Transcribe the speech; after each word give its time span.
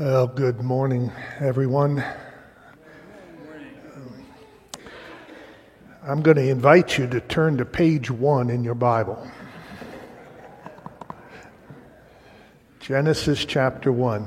Well, 0.00 0.26
good 0.28 0.62
morning, 0.62 1.12
everyone. 1.40 2.02
I'm 6.02 6.22
going 6.22 6.38
to 6.38 6.48
invite 6.48 6.96
you 6.96 7.06
to 7.08 7.20
turn 7.20 7.58
to 7.58 7.66
page 7.66 8.10
one 8.10 8.48
in 8.48 8.64
your 8.64 8.74
Bible. 8.74 9.30
Genesis 12.80 13.44
chapter 13.44 13.92
1. 13.92 14.26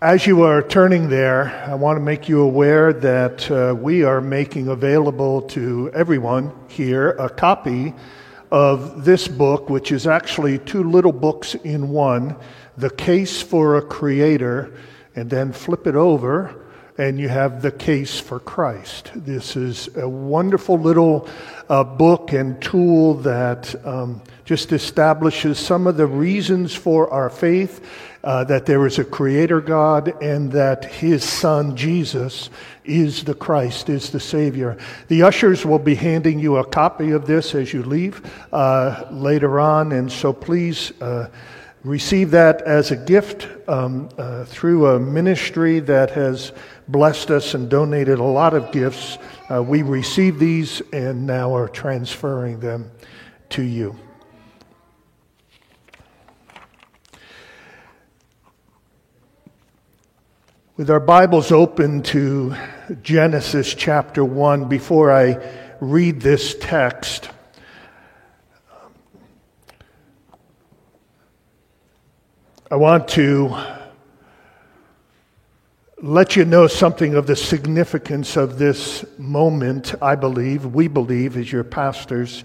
As 0.00 0.26
you 0.26 0.42
are 0.42 0.64
turning 0.64 1.08
there, 1.08 1.64
I 1.68 1.76
want 1.76 1.96
to 1.96 2.00
make 2.00 2.28
you 2.28 2.40
aware 2.40 2.92
that 2.92 3.48
uh, 3.52 3.72
we 3.72 4.02
are 4.02 4.20
making 4.20 4.66
available 4.66 5.42
to 5.42 5.92
everyone 5.94 6.52
here 6.66 7.10
a 7.10 7.30
copy 7.30 7.94
of 8.52 9.06
this 9.06 9.28
book, 9.28 9.70
which 9.70 9.90
is 9.90 10.06
actually 10.06 10.58
two 10.58 10.84
little 10.84 11.10
books 11.10 11.54
in 11.54 11.88
one 11.88 12.36
The 12.76 12.90
Case 12.90 13.40
for 13.40 13.78
a 13.78 13.82
Creator, 13.82 14.74
and 15.16 15.30
then 15.30 15.52
flip 15.52 15.86
it 15.86 15.96
over, 15.96 16.54
and 16.98 17.18
you 17.18 17.30
have 17.30 17.62
The 17.62 17.72
Case 17.72 18.20
for 18.20 18.38
Christ. 18.38 19.10
This 19.14 19.56
is 19.56 19.88
a 19.96 20.06
wonderful 20.06 20.78
little 20.78 21.26
uh, 21.70 21.82
book 21.82 22.34
and 22.34 22.60
tool 22.60 23.14
that 23.22 23.74
um, 23.86 24.20
just 24.44 24.70
establishes 24.72 25.58
some 25.58 25.86
of 25.86 25.96
the 25.96 26.06
reasons 26.06 26.74
for 26.74 27.10
our 27.10 27.30
faith 27.30 27.80
uh, 28.24 28.44
that 28.44 28.66
there 28.66 28.86
is 28.86 28.98
a 28.98 29.04
creator 29.04 29.60
God 29.60 30.22
and 30.22 30.52
that 30.52 30.84
his 30.84 31.24
son 31.24 31.76
Jesus 31.76 32.50
is 32.84 33.24
the 33.24 33.34
Christ, 33.34 33.88
is 33.88 34.10
the 34.10 34.20
Savior. 34.20 34.78
The 35.08 35.22
ushers 35.22 35.64
will 35.64 35.78
be 35.78 35.94
handing 35.94 36.38
you 36.38 36.56
a 36.56 36.66
copy 36.66 37.10
of 37.10 37.26
this 37.26 37.54
as 37.54 37.72
you 37.72 37.82
leave 37.82 38.22
uh, 38.52 39.06
later 39.10 39.60
on, 39.60 39.92
and 39.92 40.10
so 40.10 40.32
please. 40.32 40.92
Uh, 41.00 41.28
receive 41.84 42.30
that 42.30 42.62
as 42.62 42.92
a 42.92 42.96
gift 42.96 43.48
um, 43.68 44.08
uh, 44.16 44.44
through 44.44 44.86
a 44.86 45.00
ministry 45.00 45.80
that 45.80 46.10
has 46.10 46.52
blessed 46.88 47.30
us 47.30 47.54
and 47.54 47.68
donated 47.68 48.18
a 48.18 48.24
lot 48.24 48.54
of 48.54 48.70
gifts. 48.70 49.18
Uh, 49.50 49.62
we 49.62 49.82
received 49.82 50.38
these 50.38 50.80
and 50.92 51.26
now 51.26 51.54
are 51.54 51.68
transferring 51.68 52.60
them 52.60 52.90
to 53.48 53.62
you. 53.62 53.98
With 60.74 60.88
our 60.88 61.00
Bibles 61.00 61.52
open 61.52 62.02
to 62.04 62.56
Genesis 63.02 63.74
chapter 63.74 64.24
1, 64.24 64.70
before 64.70 65.12
I 65.12 65.36
read 65.80 66.22
this 66.22 66.56
text, 66.58 67.28
I 72.70 72.76
want 72.76 73.06
to 73.08 73.54
let 76.00 76.36
you 76.36 76.46
know 76.46 76.68
something 76.68 77.16
of 77.16 77.26
the 77.26 77.36
significance 77.36 78.38
of 78.38 78.58
this 78.58 79.04
moment, 79.18 79.94
I 80.00 80.14
believe, 80.14 80.64
we 80.64 80.88
believe, 80.88 81.36
as 81.36 81.52
your 81.52 81.64
pastors, 81.64 82.44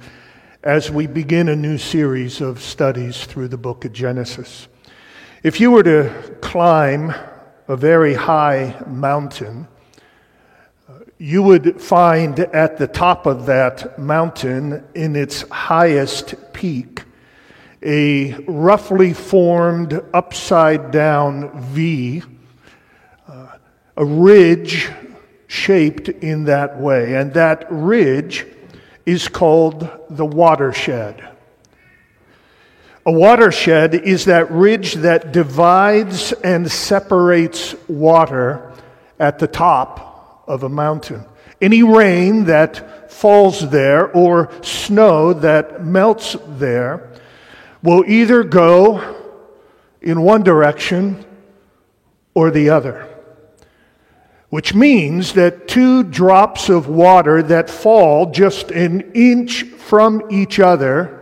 as 0.63 0.91
we 0.91 1.07
begin 1.07 1.47
a 1.47 1.55
new 1.55 1.77
series 1.77 2.41
of 2.41 2.61
studies 2.61 3.23
through 3.23 3.47
the 3.47 3.57
book 3.57 3.85
of 3.85 3.93
Genesis. 3.93 4.67
If 5.43 5.61
you 5.61 5.71
were 5.71 5.83
to 5.83 6.37
climb 6.41 7.13
a 7.67 7.75
very 7.75 8.13
high 8.13 8.81
mountain, 8.87 9.67
you 11.17 11.41
would 11.43 11.81
find 11.81 12.39
at 12.39 12.77
the 12.77 12.87
top 12.87 13.25
of 13.25 13.47
that 13.47 13.97
mountain, 13.97 14.83
in 14.93 15.15
its 15.15 15.41
highest 15.49 16.35
peak, 16.53 17.03
a 17.81 18.33
roughly 18.45 19.13
formed 19.13 20.01
upside 20.13 20.91
down 20.91 21.61
V, 21.61 22.23
uh, 23.27 23.47
a 23.95 24.05
ridge 24.05 24.89
shaped 25.47 26.09
in 26.09 26.45
that 26.45 26.79
way. 26.79 27.15
And 27.15 27.33
that 27.33 27.65
ridge 27.69 28.45
is 29.05 29.27
called 29.27 29.89
the 30.09 30.25
watershed. 30.25 31.36
A 33.07 33.11
watershed 33.11 33.95
is 33.95 34.25
that 34.25 34.51
ridge 34.51 34.95
that 34.95 35.31
divides 35.31 36.33
and 36.33 36.69
separates 36.69 37.73
water 37.87 38.73
at 39.17 39.39
the 39.39 39.47
top 39.47 40.43
of 40.45 40.63
a 40.63 40.69
mountain. 40.69 41.25
Any 41.61 41.83
rain 41.83 42.43
that 42.45 43.09
falls 43.09 43.69
there 43.69 44.11
or 44.11 44.51
snow 44.61 45.31
that 45.31 45.85
melts 45.85 46.35
there 46.45 47.09
will 47.81 48.03
either 48.05 48.43
go 48.43 49.15
in 50.01 50.19
one 50.19 50.43
direction 50.43 51.25
or 52.33 52.51
the 52.51 52.71
other. 52.71 53.07
Which 54.49 54.73
means 54.73 55.31
that 55.31 55.69
two 55.69 56.03
drops 56.03 56.67
of 56.67 56.89
water 56.89 57.41
that 57.41 57.69
fall 57.69 58.31
just 58.31 58.69
an 58.71 59.13
inch 59.13 59.63
from 59.63 60.23
each 60.29 60.59
other 60.59 61.16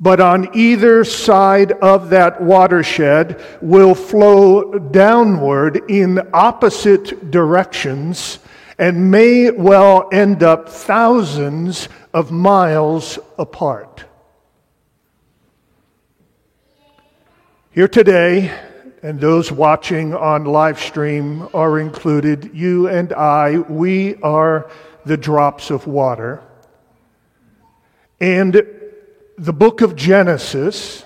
but 0.00 0.20
on 0.20 0.48
either 0.56 1.04
side 1.04 1.72
of 1.72 2.10
that 2.10 2.40
watershed 2.40 3.40
will 3.60 3.94
flow 3.94 4.78
downward 4.78 5.82
in 5.90 6.20
opposite 6.32 7.30
directions 7.30 8.38
and 8.78 9.10
may 9.10 9.50
well 9.50 10.08
end 10.12 10.42
up 10.42 10.68
thousands 10.68 11.88
of 12.14 12.30
miles 12.30 13.18
apart. 13.38 14.04
Here 17.72 17.88
today, 17.88 18.56
and 19.02 19.20
those 19.20 19.52
watching 19.52 20.14
on 20.14 20.44
live 20.44 20.80
stream 20.80 21.48
are 21.54 21.78
included, 21.78 22.50
you 22.54 22.88
and 22.88 23.12
I, 23.12 23.58
we 23.58 24.16
are 24.16 24.70
the 25.04 25.16
drops 25.16 25.70
of 25.70 25.86
water. 25.86 26.42
And 28.20 28.77
the 29.38 29.52
book 29.52 29.82
of 29.82 29.94
Genesis, 29.94 31.04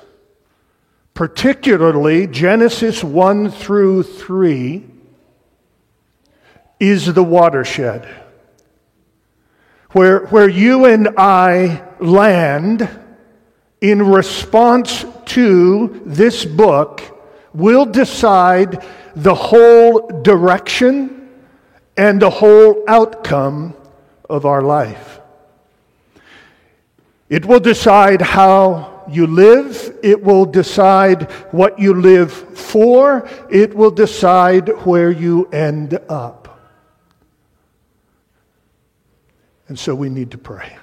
particularly 1.13 2.27
Genesis 2.27 3.05
1 3.05 3.51
through 3.51 4.05
3, 4.05 4.87
is 6.81 7.13
the 7.13 7.23
watershed. 7.23 8.09
Where, 9.91 10.25
where 10.27 10.49
you 10.49 10.87
and 10.87 11.11
I 11.19 11.87
land 12.01 12.89
in 13.83 14.03
response 14.03 15.05
to 15.27 16.03
this 16.07 16.47
book 16.47 17.03
will 17.53 17.85
decide 17.85 18.83
the 19.15 19.35
whole 19.35 20.23
direction 20.23 21.29
and 21.99 22.23
the 22.23 22.31
whole 22.31 22.83
outcome 22.89 23.75
of 24.31 24.47
our 24.47 24.63
life. 24.63 25.21
It 27.33 27.47
will 27.47 27.61
decide 27.61 28.21
how 28.21 29.05
you 29.11 29.27
live. 29.27 29.99
It 30.03 30.23
will 30.23 30.45
decide 30.45 31.31
what 31.51 31.79
you 31.79 31.95
live 31.95 32.31
for. 32.31 33.27
It 33.51 33.73
will 33.73 33.91
decide 33.91 34.69
where 34.85 35.11
you 35.11 35.49
end 35.51 35.99
up. 36.11 36.61
And 39.69 39.79
so 39.79 39.95
we 39.95 40.11
need 40.11 40.33
to 40.33 40.37
pray. 40.37 40.77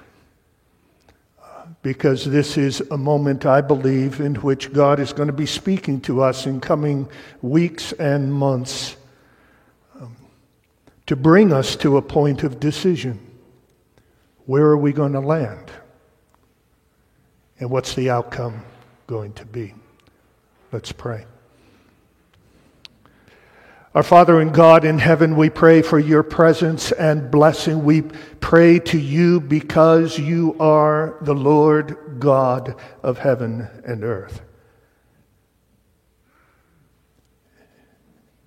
Because 1.82 2.24
this 2.24 2.58
is 2.58 2.80
a 2.90 2.98
moment, 2.98 3.46
I 3.46 3.60
believe, 3.60 4.20
in 4.20 4.34
which 4.34 4.72
God 4.72 4.98
is 4.98 5.12
going 5.12 5.28
to 5.28 5.32
be 5.32 5.46
speaking 5.46 6.00
to 6.00 6.20
us 6.20 6.46
in 6.46 6.60
coming 6.60 7.08
weeks 7.42 7.92
and 7.92 8.34
months 8.34 8.96
um, 10.00 10.16
to 11.06 11.14
bring 11.14 11.52
us 11.52 11.76
to 11.76 11.96
a 11.96 12.02
point 12.02 12.42
of 12.42 12.58
decision. 12.58 13.20
Where 14.46 14.64
are 14.64 14.76
we 14.76 14.92
going 14.92 15.12
to 15.12 15.20
land? 15.20 15.70
And 17.60 17.70
what's 17.70 17.94
the 17.94 18.08
outcome 18.08 18.62
going 19.06 19.34
to 19.34 19.44
be? 19.44 19.74
Let's 20.72 20.92
pray. 20.92 21.26
Our 23.94 24.02
Father 24.02 24.40
and 24.40 24.54
God 24.54 24.84
in 24.84 24.98
heaven, 24.98 25.36
we 25.36 25.50
pray 25.50 25.82
for 25.82 25.98
your 25.98 26.22
presence 26.22 26.90
and 26.92 27.30
blessing. 27.30 27.84
We 27.84 28.02
pray 28.02 28.78
to 28.78 28.98
you 28.98 29.40
because 29.40 30.18
you 30.18 30.56
are 30.58 31.18
the 31.20 31.34
Lord 31.34 32.16
God 32.18 32.76
of 33.02 33.18
heaven 33.18 33.68
and 33.84 34.04
earth. 34.04 34.40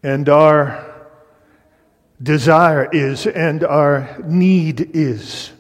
And 0.01 0.27
our 0.27 0.91
desire 2.21 2.89
is, 2.91 3.27
and 3.27 3.63
our 3.63 4.17
need 4.25 4.95
is, 4.95 5.51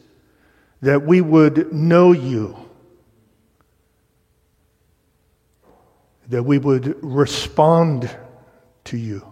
that 0.81 1.05
we 1.05 1.21
would 1.21 1.71
know 1.71 2.13
you 2.13 2.62
that 6.29 6.43
we 6.43 6.57
would 6.57 6.97
respond 7.03 8.15
to 8.85 8.97
you. 8.97 9.25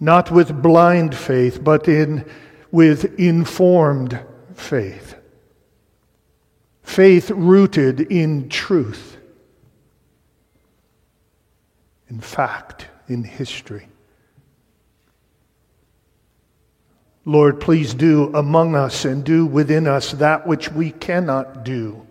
Not 0.00 0.30
with 0.30 0.62
blind 0.62 1.14
faith, 1.14 1.62
but 1.62 1.88
in, 1.88 2.28
with 2.70 3.18
informed 3.18 4.20
faith. 4.54 5.14
Faith 6.82 7.30
rooted 7.30 8.00
in 8.00 8.48
truth. 8.48 9.14
in 12.14 12.20
fact, 12.20 12.86
in 13.08 13.24
history. 13.24 13.88
Lord, 17.24 17.60
please 17.60 17.92
do 17.92 18.32
among 18.34 18.76
us 18.76 19.04
and 19.04 19.24
do 19.24 19.44
within 19.44 19.88
us 19.88 20.12
that 20.12 20.46
which 20.46 20.70
we 20.70 20.92
cannot 20.92 21.64
do 21.64 22.06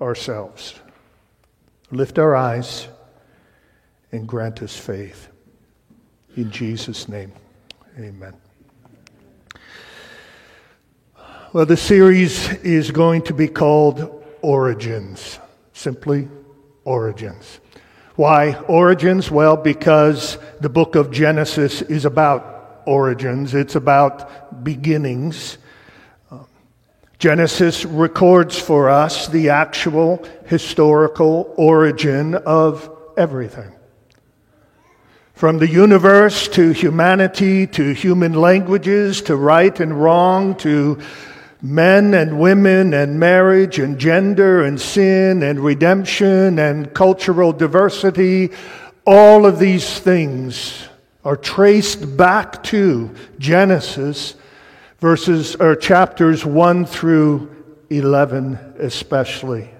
ourselves. 0.00 0.80
Lift 1.90 2.18
our 2.18 2.34
eyes 2.34 2.88
and 4.10 4.26
grant 4.26 4.62
us 4.62 4.76
faith. 4.76 5.28
In 6.36 6.50
Jesus' 6.50 7.08
name, 7.08 7.32
amen. 7.98 8.34
Well, 11.52 11.64
the 11.64 11.76
series 11.76 12.52
is 12.58 12.90
going 12.90 13.22
to 13.22 13.34
be 13.34 13.48
called 13.48 14.24
Origins, 14.42 15.38
simply 15.72 16.28
Origins. 16.84 17.60
Why 18.16 18.54
Origins? 18.68 19.30
Well, 19.30 19.56
because 19.56 20.38
the 20.60 20.68
book 20.68 20.96
of 20.96 21.10
Genesis 21.10 21.82
is 21.82 22.04
about 22.04 22.82
origins, 22.86 23.54
it's 23.54 23.74
about 23.74 24.64
beginnings. 24.64 25.58
Genesis 27.18 27.84
records 27.86 28.58
for 28.58 28.90
us 28.90 29.26
the 29.28 29.48
actual 29.48 30.22
historical 30.44 31.54
origin 31.56 32.34
of 32.34 32.90
everything. 33.16 33.72
From 35.32 35.58
the 35.58 35.68
universe 35.68 36.48
to 36.48 36.72
humanity 36.72 37.66
to 37.68 37.92
human 37.92 38.34
languages 38.34 39.22
to 39.22 39.36
right 39.36 39.78
and 39.80 40.02
wrong 40.02 40.56
to 40.56 40.98
men 41.62 42.12
and 42.14 42.38
women 42.38 42.92
and 42.92 43.18
marriage 43.18 43.78
and 43.78 43.98
gender 43.98 44.62
and 44.62 44.80
sin 44.80 45.42
and 45.42 45.60
redemption 45.60 46.58
and 46.58 46.92
cultural 46.92 47.52
diversity, 47.52 48.50
all 49.06 49.46
of 49.46 49.58
these 49.58 49.98
things 49.98 50.86
are 51.24 51.36
traced 51.36 52.16
back 52.16 52.62
to 52.62 53.14
Genesis 53.38 54.34
verses 54.98 55.56
or 55.56 55.76
chapters 55.76 56.44
1 56.44 56.86
through 56.86 57.50
11 57.90 58.58
especially. 58.78 59.70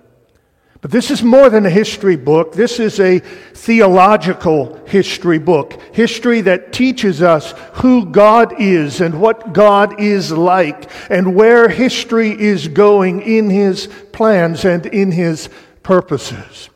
But 0.83 0.91
this 0.91 1.11
is 1.11 1.23
more 1.23 1.51
than 1.51 1.67
a 1.67 1.71
history 1.71 2.17
book. 2.17 2.53
This 2.53 2.79
is 2.79 3.01
a 3.01 3.19
theological 3.19 4.77
history 4.87 5.39
book. 5.39 5.83
History 5.93 6.43
that 6.43 6.73
teaches 6.73 7.23
us 7.23 7.55
who 7.75 8.07
God 8.07 8.61
is 8.61 9.01
and 9.01 9.21
what 9.21 9.53
God 9.53 10.01
is 10.01 10.31
like 10.31 10.89
and 11.11 11.35
where 11.35 11.69
history 11.69 12.31
is 12.31 12.69
going 12.69 13.23
in 13.23 13.51
His 13.51 13.89
plans 14.13 14.65
and 14.65 14.87
in 14.87 15.11
His 15.11 15.49
purposes. 15.83 16.69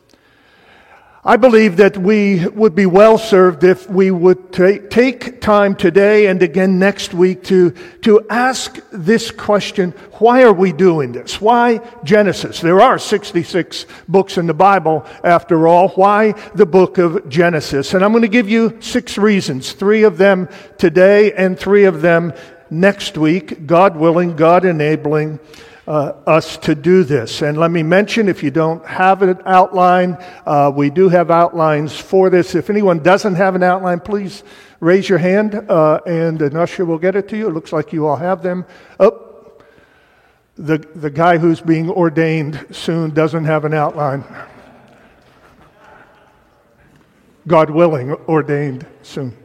I 1.23 1.37
believe 1.37 1.77
that 1.77 1.99
we 1.99 2.47
would 2.47 2.73
be 2.73 2.87
well 2.87 3.19
served 3.19 3.63
if 3.63 3.87
we 3.87 4.09
would 4.09 4.51
take 4.51 5.39
time 5.39 5.75
today 5.75 6.25
and 6.25 6.41
again 6.41 6.79
next 6.79 7.13
week 7.13 7.43
to, 7.43 7.75
to 8.01 8.25
ask 8.27 8.79
this 8.91 9.29
question 9.29 9.91
why 10.13 10.41
are 10.41 10.53
we 10.53 10.71
doing 10.71 11.11
this? 11.11 11.39
Why 11.39 11.79
Genesis? 12.03 12.59
There 12.59 12.81
are 12.81 12.97
66 12.97 13.85
books 14.07 14.39
in 14.39 14.47
the 14.47 14.55
Bible, 14.55 15.05
after 15.23 15.67
all. 15.67 15.89
Why 15.89 16.31
the 16.55 16.65
book 16.65 16.97
of 16.97 17.29
Genesis? 17.29 17.93
And 17.93 18.03
I'm 18.03 18.13
going 18.13 18.23
to 18.23 18.27
give 18.27 18.49
you 18.49 18.77
six 18.81 19.19
reasons, 19.19 19.73
three 19.73 20.01
of 20.01 20.17
them 20.17 20.49
today 20.79 21.33
and 21.33 21.57
three 21.57 21.85
of 21.85 22.01
them 22.01 22.33
next 22.71 23.15
week, 23.15 23.67
God 23.67 23.95
willing, 23.95 24.35
God 24.35 24.65
enabling 24.65 25.39
uh, 25.87 26.13
us 26.27 26.57
to 26.57 26.75
do 26.75 27.03
this. 27.03 27.41
And 27.41 27.57
let 27.57 27.71
me 27.71 27.83
mention 27.83 28.29
if 28.29 28.43
you 28.43 28.51
don't 28.51 28.85
have 28.85 29.21
an 29.21 29.41
outline, 29.45 30.17
uh, 30.45 30.71
we 30.73 30.89
do 30.89 31.09
have 31.09 31.31
outlines 31.31 31.97
for 31.97 32.29
this. 32.29 32.55
If 32.55 32.69
anyone 32.69 32.99
doesn't 32.99 33.35
have 33.35 33.55
an 33.55 33.63
outline, 33.63 33.99
please 33.99 34.43
raise 34.79 35.09
your 35.09 35.17
hand 35.17 35.55
uh, 35.55 35.99
and 36.05 36.41
an 36.41 36.55
usher 36.55 36.85
will 36.85 36.99
get 36.99 37.15
it 37.15 37.27
to 37.29 37.37
you. 37.37 37.47
It 37.47 37.53
looks 37.53 37.73
like 37.73 37.93
you 37.93 38.07
all 38.07 38.15
have 38.15 38.43
them. 38.43 38.65
Oh, 38.99 39.27
the, 40.55 40.77
the 40.77 41.09
guy 41.09 41.37
who's 41.37 41.61
being 41.61 41.89
ordained 41.89 42.67
soon 42.71 43.11
doesn't 43.11 43.45
have 43.45 43.65
an 43.65 43.73
outline. 43.73 44.23
God 47.47 47.71
willing, 47.71 48.11
ordained 48.11 48.85
soon. 49.01 49.40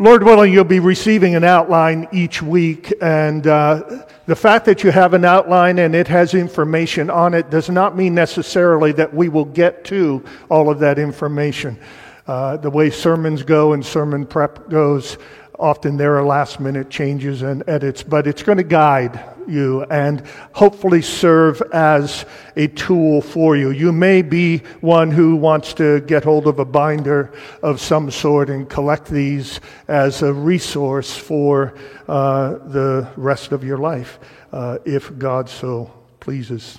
Lord 0.00 0.24
willing, 0.24 0.52
you'll 0.52 0.64
be 0.64 0.80
receiving 0.80 1.36
an 1.36 1.44
outline 1.44 2.08
each 2.10 2.42
week, 2.42 2.92
and 3.00 3.46
uh, 3.46 4.04
the 4.26 4.34
fact 4.34 4.64
that 4.64 4.82
you 4.82 4.90
have 4.90 5.14
an 5.14 5.24
outline 5.24 5.78
and 5.78 5.94
it 5.94 6.08
has 6.08 6.34
information 6.34 7.10
on 7.10 7.32
it 7.32 7.48
does 7.48 7.70
not 7.70 7.96
mean 7.96 8.12
necessarily 8.12 8.90
that 8.90 9.14
we 9.14 9.28
will 9.28 9.44
get 9.44 9.84
to 9.84 10.24
all 10.50 10.68
of 10.68 10.80
that 10.80 10.98
information. 10.98 11.78
Uh, 12.26 12.56
the 12.56 12.70
way 12.70 12.90
sermons 12.90 13.44
go 13.44 13.72
and 13.74 13.86
sermon 13.86 14.26
prep 14.26 14.68
goes, 14.68 15.16
often 15.64 15.96
there 15.96 16.14
are 16.18 16.22
last 16.22 16.60
minute 16.60 16.90
changes 16.90 17.40
and 17.40 17.66
edits, 17.66 18.02
but 18.02 18.26
it's 18.26 18.42
going 18.42 18.58
to 18.58 18.64
guide 18.64 19.18
you 19.48 19.82
and 19.84 20.22
hopefully 20.52 21.00
serve 21.00 21.62
as 21.72 22.26
a 22.54 22.66
tool 22.68 23.22
for 23.22 23.56
you. 23.56 23.70
You 23.70 23.90
may 23.90 24.20
be 24.20 24.58
one 24.82 25.10
who 25.10 25.36
wants 25.36 25.72
to 25.74 26.00
get 26.02 26.22
hold 26.22 26.46
of 26.46 26.58
a 26.58 26.66
binder 26.66 27.32
of 27.62 27.80
some 27.80 28.10
sort 28.10 28.50
and 28.50 28.68
collect 28.68 29.08
these 29.08 29.58
as 29.88 30.20
a 30.20 30.34
resource 30.34 31.16
for 31.16 31.74
uh, 32.08 32.58
the 32.68 33.08
rest 33.16 33.52
of 33.52 33.64
your 33.64 33.78
life, 33.78 34.18
uh, 34.52 34.76
if 34.84 35.18
God 35.18 35.48
so 35.48 35.90
pleases. 36.20 36.78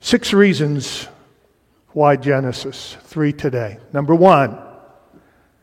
Six 0.00 0.32
reasons 0.32 1.06
why 1.88 2.16
Genesis, 2.16 2.96
three 3.02 3.34
today. 3.34 3.76
Number 3.92 4.14
one, 4.14 4.69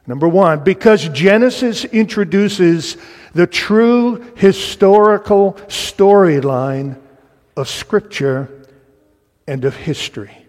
Number 0.07 0.27
one, 0.27 0.63
because 0.63 1.09
Genesis 1.09 1.83
introduces 1.83 2.95
the 3.33 3.45
true 3.45 4.25
historical 4.38 5.54
storyline 5.68 6.98
of 7.57 7.68
Scripture 7.68 8.50
and 9.45 9.65
of 9.65 9.75
history. 9.75 10.47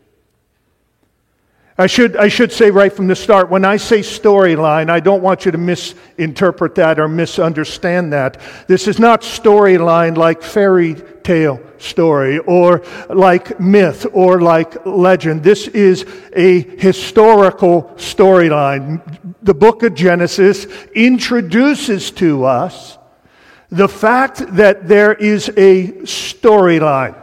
I 1.80 1.86
should, 1.86 2.16
I 2.16 2.26
should 2.26 2.50
say 2.50 2.72
right 2.72 2.92
from 2.92 3.06
the 3.06 3.14
start, 3.14 3.50
when 3.50 3.64
I 3.64 3.76
say 3.76 4.00
storyline, 4.00 4.90
I 4.90 4.98
don't 4.98 5.22
want 5.22 5.44
you 5.44 5.52
to 5.52 5.58
misinterpret 5.58 6.74
that 6.74 6.98
or 6.98 7.06
misunderstand 7.06 8.12
that. 8.12 8.40
This 8.66 8.88
is 8.88 8.98
not 8.98 9.22
storyline 9.22 10.16
like 10.16 10.42
fairy 10.42 10.96
tale 11.22 11.60
story 11.78 12.38
or 12.40 12.82
like 13.08 13.60
myth 13.60 14.06
or 14.12 14.40
like 14.40 14.84
legend. 14.84 15.44
This 15.44 15.68
is 15.68 16.04
a 16.32 16.62
historical 16.62 17.84
storyline. 17.94 19.00
The 19.42 19.54
book 19.54 19.84
of 19.84 19.94
Genesis 19.94 20.66
introduces 20.96 22.10
to 22.12 22.44
us 22.44 22.98
the 23.70 23.88
fact 23.88 24.38
that 24.56 24.88
there 24.88 25.12
is 25.12 25.48
a 25.50 25.92
storyline. 26.02 27.14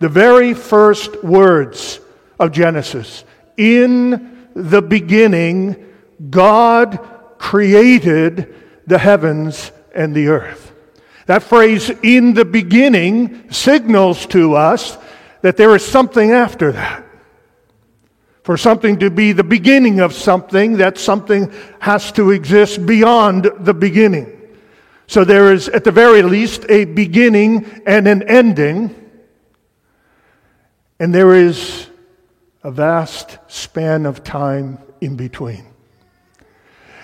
The 0.00 0.10
very 0.10 0.52
first 0.52 1.24
words 1.24 2.00
of 2.38 2.52
Genesis 2.52 3.24
in 3.56 4.48
the 4.54 4.82
beginning, 4.82 5.92
God 6.30 6.98
created 7.38 8.54
the 8.86 8.98
heavens 8.98 9.72
and 9.94 10.14
the 10.14 10.28
earth. 10.28 10.72
That 11.26 11.42
phrase, 11.42 11.90
in 12.02 12.34
the 12.34 12.44
beginning, 12.44 13.50
signals 13.50 14.26
to 14.26 14.54
us 14.54 14.98
that 15.42 15.56
there 15.56 15.74
is 15.74 15.84
something 15.84 16.32
after 16.32 16.72
that. 16.72 17.04
For 18.42 18.58
something 18.58 18.98
to 18.98 19.10
be 19.10 19.32
the 19.32 19.44
beginning 19.44 20.00
of 20.00 20.12
something, 20.12 20.78
that 20.78 20.98
something 20.98 21.52
has 21.80 22.12
to 22.12 22.30
exist 22.30 22.84
beyond 22.84 23.50
the 23.60 23.72
beginning. 23.72 24.30
So 25.06 25.24
there 25.24 25.52
is, 25.52 25.68
at 25.68 25.84
the 25.84 25.92
very 25.92 26.22
least, 26.22 26.66
a 26.68 26.84
beginning 26.84 27.82
and 27.86 28.06
an 28.06 28.22
ending. 28.24 28.94
And 30.98 31.14
there 31.14 31.34
is 31.34 31.88
a 32.64 32.70
vast 32.70 33.38
span 33.46 34.06
of 34.06 34.24
time 34.24 34.78
in 35.00 35.16
between. 35.16 35.66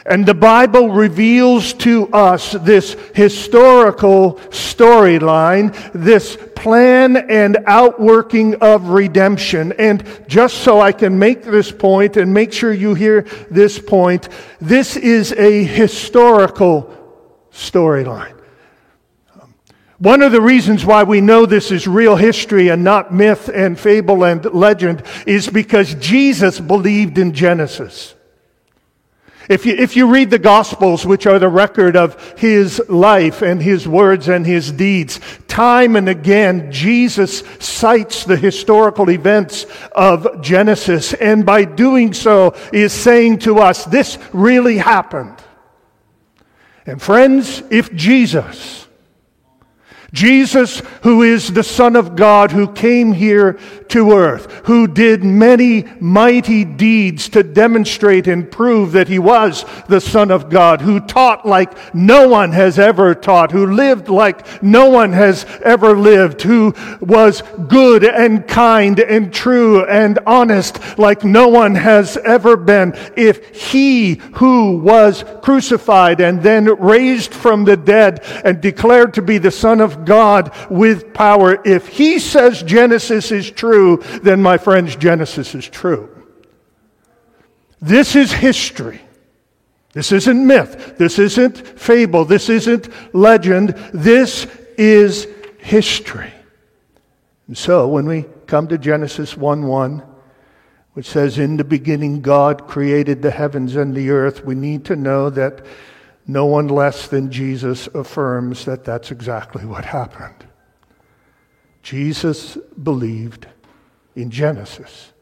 And 0.06 0.24
the 0.24 0.34
Bible 0.34 0.88
reveals 0.88 1.74
to 1.74 2.08
us 2.08 2.52
this 2.52 2.96
historical 3.14 4.36
storyline, 4.48 5.76
this 5.92 6.38
plan 6.56 7.16
and 7.16 7.58
outworking 7.66 8.54
of 8.56 8.88
redemption. 8.88 9.72
And 9.78 10.02
just 10.26 10.58
so 10.58 10.80
I 10.80 10.92
can 10.92 11.18
make 11.18 11.42
this 11.42 11.70
point 11.70 12.16
and 12.16 12.32
make 12.32 12.54
sure 12.54 12.72
you 12.72 12.94
hear 12.94 13.26
this 13.50 13.78
point, 13.78 14.30
this 14.58 14.96
is 14.96 15.32
a 15.32 15.64
historical 15.64 16.96
storyline. 17.52 18.39
One 20.00 20.22
of 20.22 20.32
the 20.32 20.40
reasons 20.40 20.86
why 20.86 21.02
we 21.02 21.20
know 21.20 21.44
this 21.44 21.70
is 21.70 21.86
real 21.86 22.16
history 22.16 22.68
and 22.68 22.82
not 22.82 23.12
myth 23.12 23.50
and 23.52 23.78
fable 23.78 24.24
and 24.24 24.42
legend 24.46 25.02
is 25.26 25.46
because 25.46 25.94
Jesus 25.96 26.58
believed 26.58 27.18
in 27.18 27.34
Genesis. 27.34 28.14
If 29.50 29.66
you, 29.66 29.74
if 29.74 29.96
you 29.96 30.10
read 30.10 30.30
the 30.30 30.38
Gospels, 30.38 31.04
which 31.04 31.26
are 31.26 31.38
the 31.38 31.50
record 31.50 31.96
of 31.96 32.38
his 32.38 32.80
life 32.88 33.42
and 33.42 33.60
his 33.60 33.86
words 33.86 34.28
and 34.28 34.46
his 34.46 34.72
deeds, 34.72 35.20
time 35.48 35.96
and 35.96 36.08
again, 36.08 36.72
Jesus 36.72 37.42
cites 37.58 38.24
the 38.24 38.38
historical 38.38 39.10
events 39.10 39.66
of 39.92 40.40
Genesis, 40.40 41.12
and 41.12 41.44
by 41.44 41.64
doing 41.64 42.14
so, 42.14 42.54
is 42.72 42.94
saying 42.94 43.40
to 43.40 43.58
us, 43.58 43.84
this 43.84 44.16
really 44.32 44.78
happened. 44.78 45.36
And 46.86 47.02
friends, 47.02 47.62
if 47.68 47.92
Jesus, 47.92 48.86
Jesus, 50.12 50.80
who 51.02 51.22
is 51.22 51.52
the 51.52 51.62
Son 51.62 51.96
of 51.96 52.16
God, 52.16 52.50
who 52.50 52.72
came 52.72 53.12
here 53.12 53.58
to 53.88 54.12
earth, 54.12 54.50
who 54.66 54.86
did 54.86 55.22
many 55.22 55.84
mighty 56.00 56.64
deeds 56.64 57.28
to 57.30 57.42
demonstrate 57.42 58.26
and 58.26 58.50
prove 58.50 58.92
that 58.92 59.08
he 59.08 59.18
was 59.18 59.64
the 59.88 60.00
Son 60.00 60.30
of 60.30 60.50
God, 60.50 60.80
who 60.80 61.00
taught 61.00 61.46
like 61.46 61.94
no 61.94 62.28
one 62.28 62.52
has 62.52 62.78
ever 62.78 63.14
taught, 63.14 63.52
who 63.52 63.66
lived 63.66 64.08
like 64.08 64.62
no 64.62 64.88
one 64.88 65.12
has 65.12 65.44
ever 65.64 65.96
lived, 65.96 66.42
who 66.42 66.74
was 67.00 67.42
good 67.68 68.04
and 68.04 68.46
kind 68.48 68.98
and 69.00 69.32
true 69.32 69.84
and 69.86 70.18
honest 70.26 70.98
like 70.98 71.24
no 71.24 71.48
one 71.48 71.74
has 71.74 72.16
ever 72.18 72.56
been. 72.56 72.94
If 73.16 73.54
he 73.54 74.14
who 74.34 74.78
was 74.78 75.24
crucified 75.42 76.20
and 76.20 76.42
then 76.42 76.66
raised 76.80 77.32
from 77.34 77.64
the 77.64 77.76
dead 77.76 78.24
and 78.44 78.60
declared 78.60 79.14
to 79.14 79.22
be 79.22 79.38
the 79.38 79.50
Son 79.50 79.80
of 79.80 79.99
God 80.04 80.54
with 80.70 81.14
power, 81.14 81.60
if 81.64 81.88
he 81.88 82.18
says 82.18 82.62
Genesis 82.62 83.30
is 83.32 83.50
true, 83.50 84.02
then 84.22 84.42
my 84.42 84.58
friends, 84.58 84.96
Genesis 84.96 85.54
is 85.54 85.68
true. 85.68 86.08
This 87.80 88.14
is 88.14 88.32
history. 88.32 89.00
This 89.92 90.12
isn't 90.12 90.46
myth. 90.46 90.96
This 90.98 91.18
isn't 91.18 91.56
fable. 91.56 92.24
This 92.24 92.48
isn't 92.48 92.88
legend. 93.14 93.70
This 93.92 94.46
is 94.78 95.26
history. 95.58 96.32
And 97.48 97.58
so 97.58 97.88
when 97.88 98.06
we 98.06 98.26
come 98.46 98.68
to 98.68 98.78
Genesis 98.78 99.36
1 99.36 99.66
1, 99.66 100.02
which 100.92 101.06
says, 101.08 101.38
In 101.38 101.56
the 101.56 101.64
beginning 101.64 102.20
God 102.20 102.68
created 102.68 103.22
the 103.22 103.30
heavens 103.30 103.74
and 103.74 103.94
the 103.94 104.10
earth, 104.10 104.44
we 104.44 104.54
need 104.54 104.84
to 104.86 104.96
know 104.96 105.30
that 105.30 105.64
no 106.30 106.46
one 106.46 106.68
less 106.68 107.08
than 107.08 107.32
Jesus 107.32 107.88
affirms 107.88 108.64
that 108.64 108.84
that's 108.84 109.10
exactly 109.10 109.64
what 109.64 109.84
happened. 109.84 110.46
Jesus 111.82 112.56
believed 112.80 113.48
in 114.14 114.30
Genesis. 114.30 115.12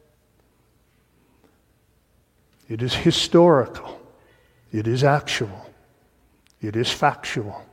It 2.68 2.82
is 2.82 2.94
historical, 2.94 3.98
it 4.70 4.86
is 4.86 5.02
actual, 5.02 5.70
it 6.60 6.76
is 6.76 6.92
factual, 6.92 7.64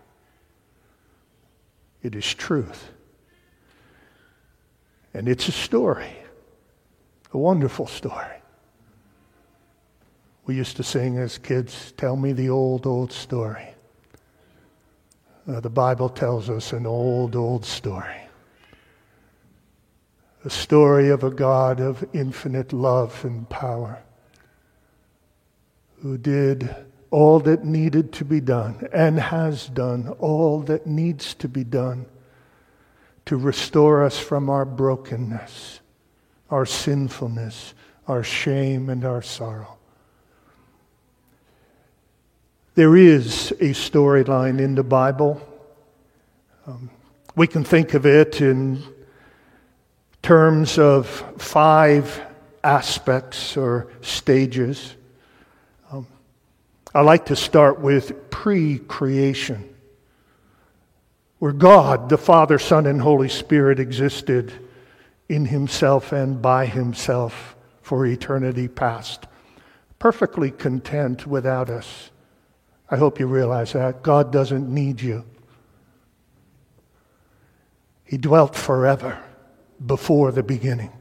it 2.02 2.16
is 2.16 2.34
truth. 2.34 2.90
And 5.14 5.28
it's 5.28 5.50
a 5.50 5.52
story, 5.52 6.16
a 7.34 7.38
wonderful 7.38 7.88
story. 7.88 8.42
We 10.46 10.56
used 10.56 10.78
to 10.78 10.84
sing 10.84 11.18
as 11.18 11.38
kids, 11.38 11.94
Tell 11.98 12.16
me 12.16 12.32
the 12.32 12.50
old, 12.50 12.86
old 12.86 13.12
story. 13.12 13.68
Uh, 15.48 15.60
the 15.60 15.70
Bible 15.70 16.10
tells 16.10 16.50
us 16.50 16.74
an 16.74 16.86
old, 16.86 17.36
old 17.36 17.66
story. 17.66 18.22
A 20.44 20.50
story 20.50 21.10
of 21.10 21.24
a 21.24 21.32
God 21.32 21.80
of 21.80 22.08
infinite 22.14 22.74
love 22.74 23.24
and 23.26 23.50
power 23.50 24.04
who 26.02 26.18
did 26.18 26.76
all 27.10 27.40
that 27.40 27.64
needed 27.64 28.12
to 28.14 28.26
be 28.26 28.40
done 28.40 28.88
and 28.94 29.20
has 29.20 29.68
done 29.70 30.10
all 30.20 30.60
that 30.62 30.86
needs 30.86 31.34
to 31.36 31.48
be 31.48 31.64
done 31.64 32.06
to 33.26 33.38
restore 33.38 34.04
us 34.04 34.20
from 34.20 34.50
our 34.50 34.66
brokenness, 34.66 35.80
our 36.52 36.66
sinfulness, 36.66 37.74
our 38.08 38.22
shame, 38.22 38.90
and 38.90 39.04
our 39.04 39.22
sorrow. 39.22 39.75
There 42.76 42.98
is 42.98 43.52
a 43.52 43.72
storyline 43.72 44.60
in 44.60 44.76
the 44.76 44.84
Bible. 44.84 45.42
Um, 46.68 46.90
we 47.34 47.48
can 47.48 47.64
think 47.64 47.94
of 47.94 48.06
it 48.06 48.42
in 48.42 48.84
terms 50.22 50.78
of 50.78 51.08
five 51.38 52.22
aspects 52.66 53.56
or 53.56 53.88
stages. 54.02 54.94
Um, 55.90 56.06
I 56.94 57.00
like 57.00 57.28
to 57.28 57.38
start 57.38 57.80
with 57.80 58.30
pre 58.30 58.80
creation, 58.80 59.74
where 61.40 61.54
God, 61.54 62.10
the 62.10 62.18
Father, 62.18 62.60
Son, 62.60 62.88
and 62.88 63.00
Holy 63.00 63.30
Spirit 63.30 63.80
existed 63.80 64.52
in 65.30 65.46
Himself 65.46 66.12
and 66.12 66.42
by 66.42 66.66
Himself 66.66 67.56
for 67.82 68.06
eternity 68.06 68.68
past, 68.68 69.28
perfectly 69.98 70.52
content 70.52 71.26
without 71.26 71.70
us. 71.70 72.10
I 72.90 72.98
hope 72.98 73.20
you 73.20 73.28
realize 73.28 73.74
that. 73.74 74.04
God 74.04 74.32
doesn't 74.32 74.70
need 74.70 75.02
you. 75.02 75.24
He 78.04 78.18
dwelt 78.18 78.56
forever 78.56 79.22
before 79.86 80.32
the 80.32 80.44
beginning. 80.44 80.92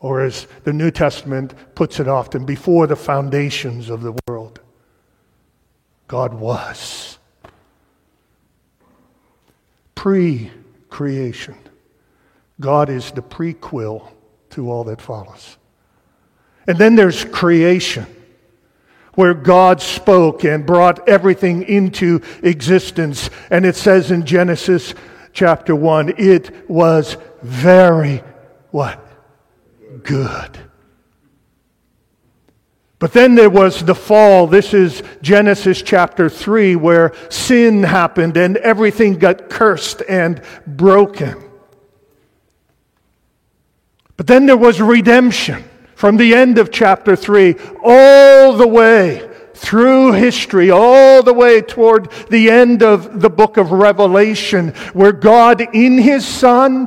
Or 0.00 0.20
as 0.22 0.46
the 0.64 0.72
New 0.72 0.90
Testament 0.90 1.54
puts 1.74 1.98
it 1.98 2.06
often, 2.06 2.44
before 2.44 2.86
the 2.86 2.96
foundations 2.96 3.88
of 3.88 4.02
the 4.02 4.14
world. 4.28 4.60
God 6.06 6.34
was. 6.34 7.18
Pre 9.94 10.50
creation. 10.90 11.56
God 12.60 12.88
is 12.90 13.10
the 13.10 13.22
prequel 13.22 14.10
to 14.50 14.70
all 14.70 14.84
that 14.84 15.00
follows. 15.00 15.56
And 16.66 16.78
then 16.78 16.94
there's 16.94 17.24
creation 17.24 18.06
where 19.16 19.34
God 19.34 19.82
spoke 19.82 20.44
and 20.44 20.64
brought 20.64 21.08
everything 21.08 21.64
into 21.64 22.22
existence. 22.42 23.28
And 23.50 23.66
it 23.66 23.74
says 23.74 24.12
in 24.12 24.24
Genesis 24.24 24.94
chapter 25.32 25.74
1, 25.74 26.14
it 26.18 26.70
was 26.70 27.16
very 27.42 28.22
what? 28.70 29.04
Good. 30.04 30.58
But 32.98 33.12
then 33.12 33.34
there 33.34 33.50
was 33.50 33.84
the 33.84 33.94
fall. 33.94 34.46
This 34.46 34.72
is 34.72 35.02
Genesis 35.20 35.82
chapter 35.82 36.30
3, 36.30 36.76
where 36.76 37.12
sin 37.30 37.82
happened 37.82 38.36
and 38.36 38.56
everything 38.58 39.18
got 39.18 39.50
cursed 39.50 40.02
and 40.08 40.42
broken. 40.66 41.42
But 44.16 44.26
then 44.26 44.46
there 44.46 44.56
was 44.56 44.80
redemption 44.80 45.64
from 45.96 46.18
the 46.18 46.34
end 46.34 46.58
of 46.58 46.70
chapter 46.70 47.16
3 47.16 47.56
all 47.82 48.52
the 48.52 48.68
way 48.68 49.28
through 49.54 50.12
history, 50.12 50.70
all 50.70 51.22
the 51.22 51.32
way 51.32 51.62
toward 51.62 52.10
the 52.28 52.50
end 52.50 52.82
of 52.82 53.22
the 53.22 53.30
book 53.30 53.56
of 53.56 53.72
Revelation, 53.72 54.68
where 54.92 55.12
God 55.12 55.74
in 55.74 55.96
His 55.96 56.26
Son 56.26 56.86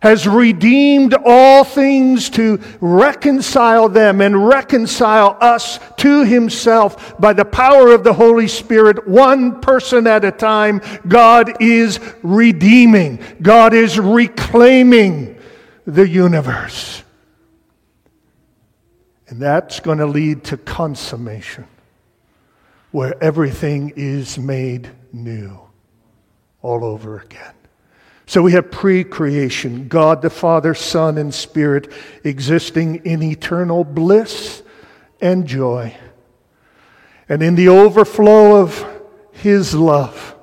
has 0.00 0.26
redeemed 0.28 1.14
all 1.24 1.64
things 1.64 2.30
to 2.30 2.60
reconcile 2.80 3.88
them 3.88 4.20
and 4.20 4.46
reconcile 4.46 5.36
us 5.40 5.80
to 5.96 6.24
Himself 6.24 7.18
by 7.18 7.32
the 7.32 7.44
power 7.44 7.92
of 7.92 8.04
the 8.04 8.14
Holy 8.14 8.46
Spirit, 8.46 9.08
one 9.08 9.60
person 9.60 10.06
at 10.06 10.24
a 10.24 10.30
time. 10.30 10.80
God 11.08 11.60
is 11.60 11.98
redeeming, 12.22 13.18
God 13.42 13.74
is 13.74 13.98
reclaiming 13.98 15.40
the 15.86 16.08
universe. 16.08 17.02
And 19.32 19.40
that's 19.40 19.80
going 19.80 19.96
to 19.96 20.04
lead 20.04 20.44
to 20.44 20.58
consummation, 20.58 21.66
where 22.90 23.14
everything 23.24 23.94
is 23.96 24.38
made 24.38 24.90
new 25.10 25.58
all 26.60 26.84
over 26.84 27.18
again. 27.18 27.54
So 28.26 28.42
we 28.42 28.52
have 28.52 28.70
pre 28.70 29.04
creation 29.04 29.88
God 29.88 30.20
the 30.20 30.28
Father, 30.28 30.74
Son, 30.74 31.16
and 31.16 31.32
Spirit 31.32 31.90
existing 32.24 33.06
in 33.06 33.22
eternal 33.22 33.84
bliss 33.84 34.62
and 35.18 35.46
joy. 35.46 35.96
And 37.26 37.42
in 37.42 37.54
the 37.54 37.68
overflow 37.68 38.60
of 38.60 38.86
His 39.30 39.74
love, 39.74 40.36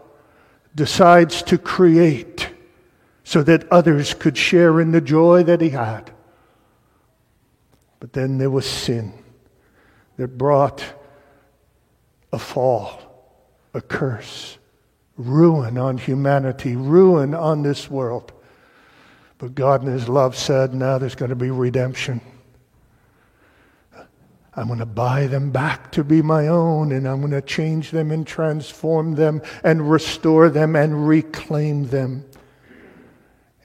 decides 0.73 1.43
to 1.43 1.59
create 1.59 2.49
so 3.23 3.43
that 3.43 3.71
others 3.71 4.15
could 4.15 4.35
share 4.35 4.81
in 4.81 4.93
the 4.93 4.99
joy 4.99 5.43
that 5.43 5.61
He 5.61 5.69
had. 5.69 6.11
But 7.99 8.13
then 8.13 8.37
there 8.37 8.49
was 8.49 8.65
sin 8.65 9.13
that 10.17 10.37
brought 10.37 10.83
a 12.31 12.39
fall, 12.39 12.99
a 13.73 13.81
curse, 13.81 14.57
ruin 15.17 15.77
on 15.77 15.97
humanity, 15.97 16.75
ruin 16.75 17.33
on 17.33 17.63
this 17.63 17.89
world. 17.89 18.31
But 19.37 19.55
God 19.55 19.83
in 19.83 19.91
His 19.91 20.07
love 20.07 20.35
said, 20.35 20.73
now 20.73 20.97
there's 20.97 21.15
going 21.15 21.29
to 21.29 21.35
be 21.35 21.51
redemption. 21.51 22.21
I'm 24.55 24.67
going 24.67 24.79
to 24.79 24.85
buy 24.85 25.27
them 25.27 25.51
back 25.51 25.91
to 25.93 26.03
be 26.03 26.21
my 26.21 26.47
own, 26.47 26.91
and 26.91 27.07
I'm 27.07 27.19
going 27.19 27.31
to 27.31 27.41
change 27.41 27.91
them 27.91 28.11
and 28.11 28.27
transform 28.27 29.15
them 29.15 29.41
and 29.63 29.89
restore 29.89 30.49
them 30.49 30.75
and 30.75 31.07
reclaim 31.07 31.87
them. 31.87 32.25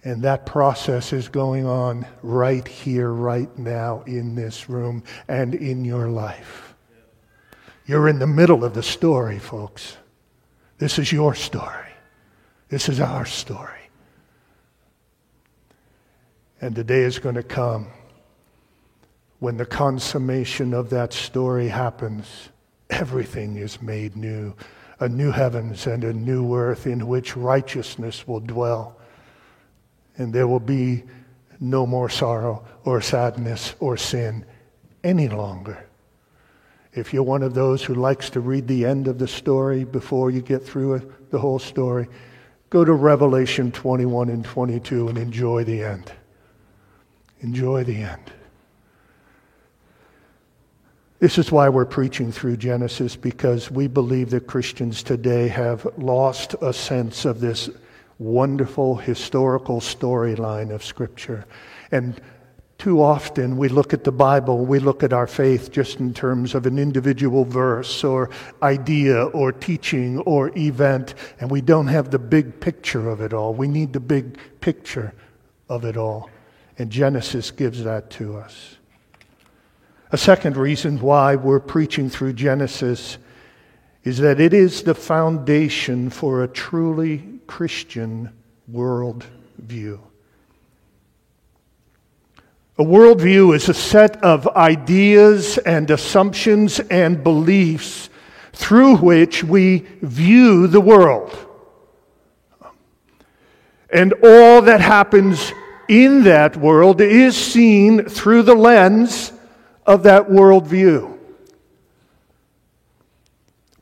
And 0.05 0.23
that 0.23 0.45
process 0.45 1.15
is 1.15 1.29
going 1.29 1.65
on 1.67 2.07
right 2.23 2.67
here, 2.69 3.11
right 3.11 3.59
now, 3.59 4.03
in 4.07 4.35
this 4.35 4.69
room 4.69 5.03
and 5.29 5.55
in 5.55 5.85
your 5.85 6.09
life. 6.09 6.75
You're 7.87 8.09
in 8.09 8.19
the 8.19 8.27
middle 8.27 8.65
of 8.65 8.75
the 8.75 8.83
story, 8.83 9.39
folks. 9.39 9.97
This 10.79 10.99
is 10.99 11.11
your 11.11 11.35
story. 11.35 11.89
This 12.69 12.89
is 12.89 13.01
our 13.01 13.25
story. 13.25 13.81
And 16.61 16.75
the 16.75 16.85
day 16.85 17.03
is 17.03 17.19
going 17.19 17.35
to 17.35 17.43
come 17.43 17.89
when 19.39 19.57
the 19.57 19.67
consummation 19.67 20.75
of 20.75 20.91
that 20.91 21.13
story 21.13 21.69
happens. 21.69 22.49
Everything 22.91 23.57
is 23.57 23.81
made 23.81 24.17
new 24.17 24.55
a 25.01 25.09
new 25.09 25.33
heavens 25.33 25.87
and 25.87 26.05
a 26.05 26.13
new 26.13 26.55
earth 26.55 26.87
in 26.87 27.07
which 27.07 27.37
righteousness 27.37 28.27
will 28.29 28.41
dwell. 28.41 28.97
And 30.17 30.33
there 30.33 30.47
will 30.47 30.61
be 30.61 31.05
no 31.61 31.87
more 31.87 32.09
sorrow 32.09 32.65
or 32.85 33.01
sadness 33.01 33.75
or 33.81 33.97
sin 33.97 34.45
any 35.03 35.29
longer. 35.29 35.87
If 36.93 37.13
you're 37.13 37.25
one 37.25 37.43
of 37.43 37.55
those 37.55 37.83
who 37.83 37.95
likes 37.95 38.31
to 38.31 38.41
read 38.41 38.69
the 38.69 38.85
end 38.85 39.09
of 39.09 39.19
the 39.19 39.27
story 39.27 39.85
before 39.85 40.31
you 40.31 40.41
get 40.41 40.65
through 40.65 41.13
the 41.31 41.39
whole 41.39 41.59
story, 41.59 42.07
go 42.71 42.85
to 42.85 42.93
Revelation 42.93 43.73
21 43.73 44.29
and 44.29 44.45
22 44.45 45.09
and 45.09 45.19
enjoy 45.19 45.65
the 45.65 45.83
end. 45.83 46.13
Enjoy 47.41 47.83
the 47.83 47.97
end. 47.97 48.33
This 51.19 51.39
is 51.39 51.51
why 51.51 51.69
we're 51.69 51.87
preaching 51.87 52.31
through 52.31 52.59
Genesis, 52.59 53.17
because 53.17 53.71
we 53.71 53.87
believe 53.87 54.31
that 54.31 54.47
Christians 54.47 55.03
today 55.03 55.49
have 55.49 55.87
lost 55.97 56.55
a 56.61 56.73
sense 56.73 57.25
of 57.25 57.41
this 57.41 57.71
wonderful 58.25 58.97
historical 58.97 59.81
storyline 59.81 60.71
of 60.71 60.83
Scripture. 60.83 61.45
And 61.93 62.21
too 62.79 63.03
often 63.03 63.57
we 63.57 63.69
look 63.69 63.93
at 63.93 64.05
the 64.05 64.13
Bible, 64.13 64.65
we 64.65 64.79
look 64.79 65.03
at 65.03 65.13
our 65.13 65.27
faith 65.27 65.71
just 65.71 66.01
in 66.01 66.15
terms 66.15 66.55
of 66.55 66.67
an 66.67 66.79
individual 66.79 67.45
verse 67.45 68.03
or 68.03 68.31
idea 68.63 69.25
or 69.27 69.53
teaching 69.53 70.19
or 70.21 70.51
event, 70.57 71.15
and 71.39 71.51
we 71.51 71.61
don't 71.61 71.87
have 71.87 72.11
the 72.11 72.19
big 72.19 72.61
picture 72.61 73.09
of 73.09 73.21
it 73.21 73.33
all. 73.33 73.55
We 73.55 73.69
need 73.69 73.93
the 73.93 74.01
big 74.01 74.39
picture 74.61 75.13
of 75.69 75.85
it 75.85 75.97
all. 75.97 76.31
And 76.79 76.91
Genesis 76.91 77.51
gives 77.51 77.85
that 77.85 78.11
to 78.11 78.37
us. 78.37 78.77
A 80.13 80.19
second 80.19 80.57
reason 80.57 81.01
why 81.01 81.37
we're 81.37 81.61
preaching 81.61 82.09
through 82.09 82.33
Genesis 82.33 83.19
is 84.03 84.19
that 84.19 84.41
it 84.41 84.53
is 84.53 84.83
the 84.83 84.95
foundation 84.95 86.11
for 86.11 86.43
a 86.43 86.49
truly 86.49 87.34
Christian 87.47 88.31
worldview. 88.71 89.99
A 92.77 92.83
worldview 92.83 93.55
is 93.55 93.69
a 93.69 93.75
set 93.75 94.23
of 94.25 94.49
ideas 94.49 95.59
and 95.59 95.89
assumptions 95.91 96.81
and 96.81 97.23
beliefs 97.23 98.11
through 98.53 98.97
which 98.97 99.45
we 99.45 99.87
view 100.03 100.67
the 100.67 100.81
world. 100.81 101.37
And 103.91 104.13
all 104.25 104.63
that 104.63 104.81
happens 104.81 105.53
in 105.89 106.25
that 106.25 106.57
world 106.57 107.01
is 107.01 107.37
seen 107.37 108.07
through 108.07 108.43
the 108.43 108.55
lens 108.57 109.33
of 109.87 110.03
that 110.03 110.29
worldview. 110.29 111.14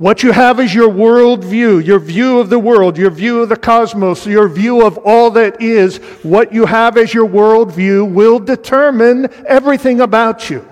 What 0.02 0.24
you 0.24 0.32
have 0.32 0.58
is 0.58 0.74
your 0.74 0.88
worldview, 0.88 1.86
your 1.86 2.00
view 2.00 2.40
of 2.40 2.50
the 2.50 2.58
world, 2.58 2.98
your 2.98 3.12
view 3.12 3.40
of 3.40 3.48
the 3.48 3.56
cosmos, 3.56 4.26
your 4.26 4.48
view 4.48 4.84
of 4.84 4.98
all 4.98 5.30
that 5.30 5.62
is. 5.62 5.98
What 6.24 6.52
you 6.52 6.66
have 6.66 6.96
as 6.96 7.14
your 7.14 7.28
worldview 7.28 8.12
will 8.12 8.40
determine 8.40 9.28
everything 9.46 10.00
about 10.00 10.50
you. 10.50 10.68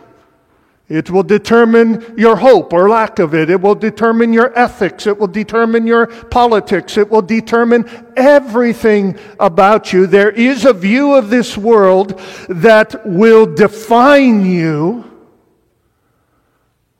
It 0.88 1.10
will 1.10 1.22
determine 1.22 2.12
your 2.18 2.34
hope 2.34 2.72
or 2.72 2.88
lack 2.88 3.20
of 3.20 3.32
it. 3.32 3.50
It 3.50 3.60
will 3.60 3.76
determine 3.76 4.32
your 4.32 4.52
ethics. 4.58 5.06
It 5.06 5.16
will 5.16 5.28
determine 5.28 5.86
your 5.86 6.08
politics. 6.08 6.98
It 6.98 7.08
will 7.08 7.22
determine 7.22 7.88
everything 8.16 9.16
about 9.38 9.92
you. 9.92 10.08
There 10.08 10.32
is 10.32 10.64
a 10.64 10.72
view 10.72 11.14
of 11.14 11.30
this 11.30 11.56
world 11.56 12.18
that 12.48 13.06
will 13.06 13.46
define 13.46 14.44
you 14.44 15.08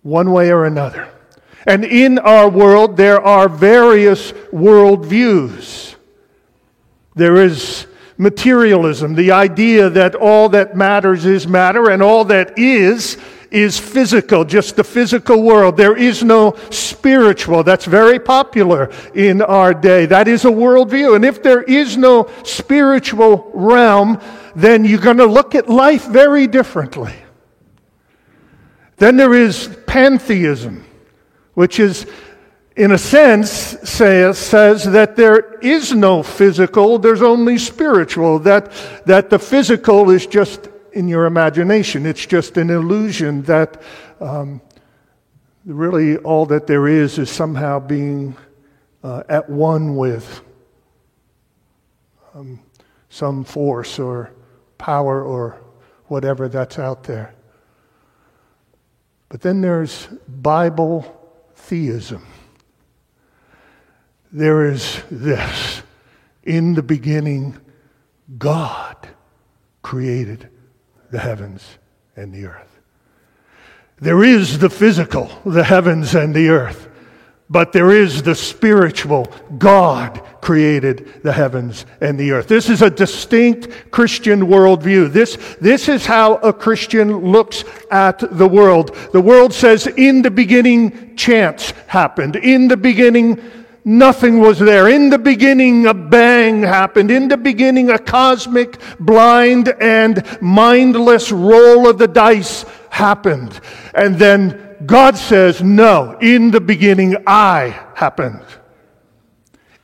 one 0.03 0.31
way 0.31 0.53
or 0.53 0.65
another. 0.65 1.09
And 1.67 1.85
in 1.85 2.19
our 2.19 2.49
world, 2.49 2.97
there 2.97 3.21
are 3.21 3.49
various 3.49 4.33
worldviews. 4.53 5.95
There 7.15 7.37
is 7.37 7.87
materialism, 8.17 9.15
the 9.15 9.33
idea 9.33 9.89
that 9.91 10.15
all 10.15 10.51
that 10.51 10.77
matters 10.77 11.25
is 11.25 11.47
matter 11.47 11.91
and 11.91 12.03
all 12.03 12.25
that 12.27 12.59
is 12.59 13.17
is 13.51 13.79
physical, 13.79 14.45
just 14.45 14.77
the 14.77 14.85
physical 14.85 15.43
world. 15.43 15.77
There 15.77 15.97
is 15.97 16.23
no 16.23 16.57
spiritual. 16.71 17.65
That's 17.65 17.85
very 17.85 18.19
popular 18.19 18.93
in 19.15 19.43
our 19.43 19.75
day. 19.75 20.07
That 20.07 20.29
is 20.29 20.45
a 20.45 20.51
worldview. 20.51 21.17
And 21.17 21.25
if 21.25 21.43
there 21.43 21.63
is 21.63 21.97
no 21.97 22.31
spiritual 22.45 23.51
realm, 23.53 24.21
then 24.55 24.85
you're 24.85 25.01
going 25.01 25.17
to 25.17 25.27
look 25.27 25.55
at 25.55 25.69
life 25.69 26.07
very 26.07 26.47
differently. 26.47 27.15
Then 28.99 29.17
there 29.17 29.35
is 29.35 29.77
pantheism 29.87 30.85
which 31.61 31.79
is, 31.79 32.07
in 32.75 32.93
a 32.93 32.97
sense, 32.97 33.51
say, 33.51 34.33
says 34.33 34.85
that 34.85 35.15
there 35.15 35.59
is 35.59 35.93
no 35.93 36.23
physical, 36.23 36.99
there's 36.99 37.21
only 37.21 37.59
spiritual, 37.59 38.39
that, 38.39 38.73
that 39.05 39.29
the 39.29 39.39
physical 39.39 40.09
is 40.09 40.25
just 40.25 40.71
in 40.95 41.07
your 41.07 41.27
imagination, 41.27 42.07
it's 42.07 42.25
just 42.25 42.57
an 42.57 42.71
illusion, 42.71 43.43
that 43.43 43.83
um, 44.21 44.63
really 45.67 46.17
all 46.17 46.47
that 46.47 46.67
there 46.67 46.89
is 46.89 47.19
is 47.19 47.29
somehow 47.29 47.79
being 47.79 48.35
uh, 49.05 49.23
at 49.29 49.51
one 49.51 49.97
with 49.97 50.41
um, 52.35 52.59
some 53.11 53.45
force 53.45 53.99
or 53.99 54.33
power 54.79 55.23
or 55.23 55.61
whatever 56.07 56.49
that's 56.49 56.79
out 56.79 57.03
there. 57.03 57.35
But 59.29 59.43
then 59.43 59.61
there's 59.61 60.07
Bible 60.27 61.19
theism. 61.61 62.27
There 64.33 64.71
is 64.71 65.03
this 65.11 65.83
in 66.43 66.75
the 66.75 66.83
beginning, 66.83 67.59
God 68.39 68.97
created 69.83 70.49
the 71.11 71.19
heavens 71.19 71.79
and 72.17 72.33
the 72.33 72.47
earth. 72.47 72.81
There 74.01 74.25
is 74.25 74.59
the 74.59 74.71
physical, 74.71 75.31
the 75.45 75.65
heavens 75.65 76.15
and 76.15 76.35
the 76.35 76.49
earth. 76.49 76.89
But 77.53 77.73
there 77.73 77.91
is 77.91 78.23
the 78.23 78.37
spiritual. 78.37 79.27
God 79.59 80.23
created 80.41 81.21
the 81.25 81.33
heavens 81.33 81.85
and 82.01 82.19
the 82.19 82.31
earth. 82.31 82.47
This 82.47 82.71
is 82.71 82.81
a 82.81 82.89
distinct 82.89 83.91
Christian 83.91 84.43
worldview. 84.43 85.13
This, 85.13 85.37
this 85.61 85.89
is 85.89 86.07
how 86.07 86.37
a 86.37 86.53
Christian 86.53 87.33
looks 87.33 87.65
at 87.91 88.21
the 88.39 88.47
world. 88.47 88.95
The 89.13 89.21
world 89.21 89.53
says, 89.53 89.89
in 89.89 90.23
the 90.23 90.31
beginning, 90.31 91.17
chance 91.17 91.73
happened. 91.89 92.37
In 92.37 92.69
the 92.69 92.77
beginning, 92.77 93.43
nothing 93.85 94.39
was 94.39 94.61
there. 94.61 94.89
In 94.89 95.11
the 95.11 95.19
beginning, 95.19 95.87
a 95.87 95.95
bang 95.95 96.63
happened. 96.63 97.11
In 97.11 97.27
the 97.27 97.37
beginning, 97.37 97.91
a 97.91 97.99
cosmic, 97.99 98.81
blind, 99.01 99.75
and 99.81 100.25
mindless 100.41 101.33
roll 101.33 101.89
of 101.89 101.99
the 101.99 102.09
dice 102.09 102.65
happened. 102.91 103.61
And 103.93 104.17
then 104.17 104.70
God 104.87 105.17
says, 105.17 105.63
No, 105.63 106.19
in 106.21 106.51
the 106.51 106.61
beginning 106.61 107.17
I 107.27 107.79
happened. 107.95 108.45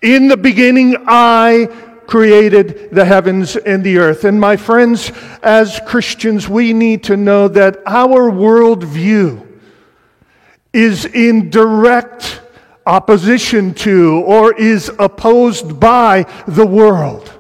In 0.02 0.28
the 0.28 0.36
beginning 0.36 0.96
I 1.06 1.66
created 2.06 2.90
the 2.92 3.04
heavens 3.04 3.56
and 3.56 3.82
the 3.82 3.98
earth. 3.98 4.24
And 4.24 4.40
my 4.40 4.56
friends, 4.56 5.10
as 5.42 5.80
Christians, 5.86 6.48
we 6.48 6.72
need 6.72 7.04
to 7.04 7.16
know 7.16 7.48
that 7.48 7.78
our 7.86 8.30
worldview 8.30 9.44
is 10.72 11.04
in 11.06 11.50
direct 11.50 12.42
opposition 12.86 13.74
to 13.74 14.22
or 14.26 14.54
is 14.54 14.90
opposed 14.98 15.80
by 15.80 16.22
the 16.46 16.66
world. 16.66 17.35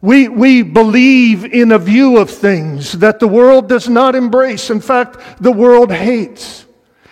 We, 0.00 0.28
we 0.28 0.62
believe 0.62 1.44
in 1.44 1.72
a 1.72 1.78
view 1.78 2.18
of 2.18 2.30
things 2.30 2.92
that 2.92 3.18
the 3.18 3.26
world 3.26 3.68
does 3.68 3.88
not 3.88 4.14
embrace. 4.14 4.70
In 4.70 4.80
fact, 4.80 5.42
the 5.42 5.50
world 5.50 5.90
hates. 5.90 6.66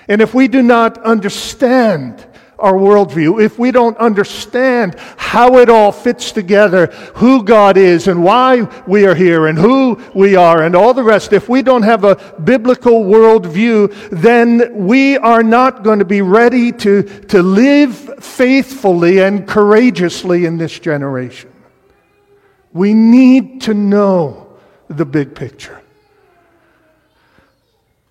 And 0.08 0.22
if 0.22 0.34
we 0.34 0.46
do 0.46 0.62
not 0.62 0.98
understand 1.02 2.24
our 2.58 2.74
worldview, 2.74 3.42
if 3.42 3.58
we 3.58 3.70
don't 3.70 3.96
understand 3.98 4.94
how 5.16 5.58
it 5.58 5.68
all 5.68 5.90
fits 5.92 6.32
together, 6.32 6.86
who 7.16 7.42
God 7.42 7.76
is 7.76 8.08
and 8.08 8.22
why 8.22 8.62
we 8.86 9.04
are 9.04 9.16
here 9.16 9.48
and 9.48 9.58
who 9.58 10.00
we 10.14 10.36
are 10.36 10.62
and 10.62 10.74
all 10.74 10.94
the 10.94 11.02
rest, 11.02 11.32
if 11.32 11.48
we 11.48 11.62
don't 11.62 11.82
have 11.82 12.04
a 12.04 12.14
biblical 12.44 13.04
worldview, 13.04 13.92
then 14.10 14.86
we 14.86 15.18
are 15.18 15.42
not 15.42 15.82
going 15.82 15.98
to 15.98 16.04
be 16.04 16.22
ready 16.22 16.72
to, 16.72 17.02
to 17.02 17.42
live 17.42 18.24
faithfully 18.24 19.20
and 19.20 19.46
courageously 19.46 20.46
in 20.46 20.56
this 20.56 20.78
generation. 20.78 21.50
We 22.76 22.92
need 22.92 23.62
to 23.62 23.72
know 23.72 24.58
the 24.88 25.06
big 25.06 25.34
picture. 25.34 25.80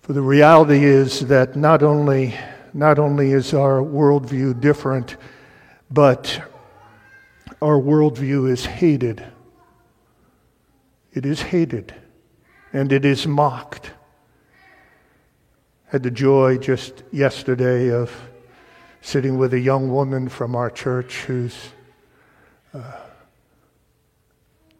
For 0.02 0.12
the 0.12 0.20
reality 0.20 0.84
is 0.84 1.20
that 1.28 1.54
not 1.54 1.84
only 1.84 2.34
not 2.74 2.98
only 2.98 3.30
is 3.30 3.54
our 3.54 3.78
worldview 3.78 4.60
different, 4.60 5.18
but 5.88 6.42
our 7.62 7.78
worldview 7.78 8.50
is 8.50 8.66
hated. 8.66 9.24
It 11.12 11.24
is 11.24 11.42
hated 11.42 11.94
and 12.72 12.92
it 12.92 13.04
is 13.04 13.24
mocked. 13.24 13.92
Had 15.86 16.02
the 16.02 16.10
joy 16.10 16.58
just 16.58 17.04
yesterday 17.12 17.92
of 17.92 18.12
sitting 19.00 19.38
with 19.38 19.54
a 19.54 19.60
young 19.60 19.92
woman 19.92 20.28
from 20.28 20.56
our 20.56 20.70
church 20.70 21.18
who's 21.22 21.54
uh, 22.74 23.05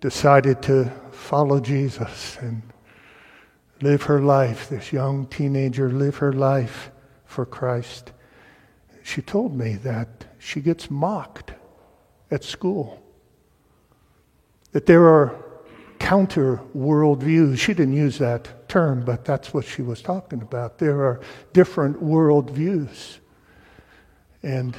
decided 0.00 0.62
to 0.62 0.90
follow 1.10 1.60
Jesus 1.60 2.38
and 2.40 2.62
live 3.80 4.02
her 4.04 4.20
life. 4.20 4.68
This 4.68 4.92
young 4.92 5.26
teenager 5.26 5.90
live 5.90 6.16
her 6.16 6.32
life 6.32 6.90
for 7.24 7.44
Christ. 7.46 8.12
She 9.02 9.22
told 9.22 9.56
me 9.56 9.74
that 9.76 10.24
she 10.38 10.60
gets 10.60 10.90
mocked 10.90 11.52
at 12.30 12.44
school, 12.44 13.02
that 14.72 14.86
there 14.86 15.06
are 15.06 15.34
counter 15.98 16.60
worldviews. 16.76 17.58
She 17.58 17.74
didn't 17.74 17.94
use 17.94 18.18
that 18.18 18.68
term, 18.68 19.04
but 19.04 19.24
that's 19.24 19.54
what 19.54 19.64
she 19.64 19.82
was 19.82 20.02
talking 20.02 20.42
about. 20.42 20.78
There 20.78 21.04
are 21.04 21.20
different 21.52 22.02
worldviews. 22.02 23.18
And 24.42 24.76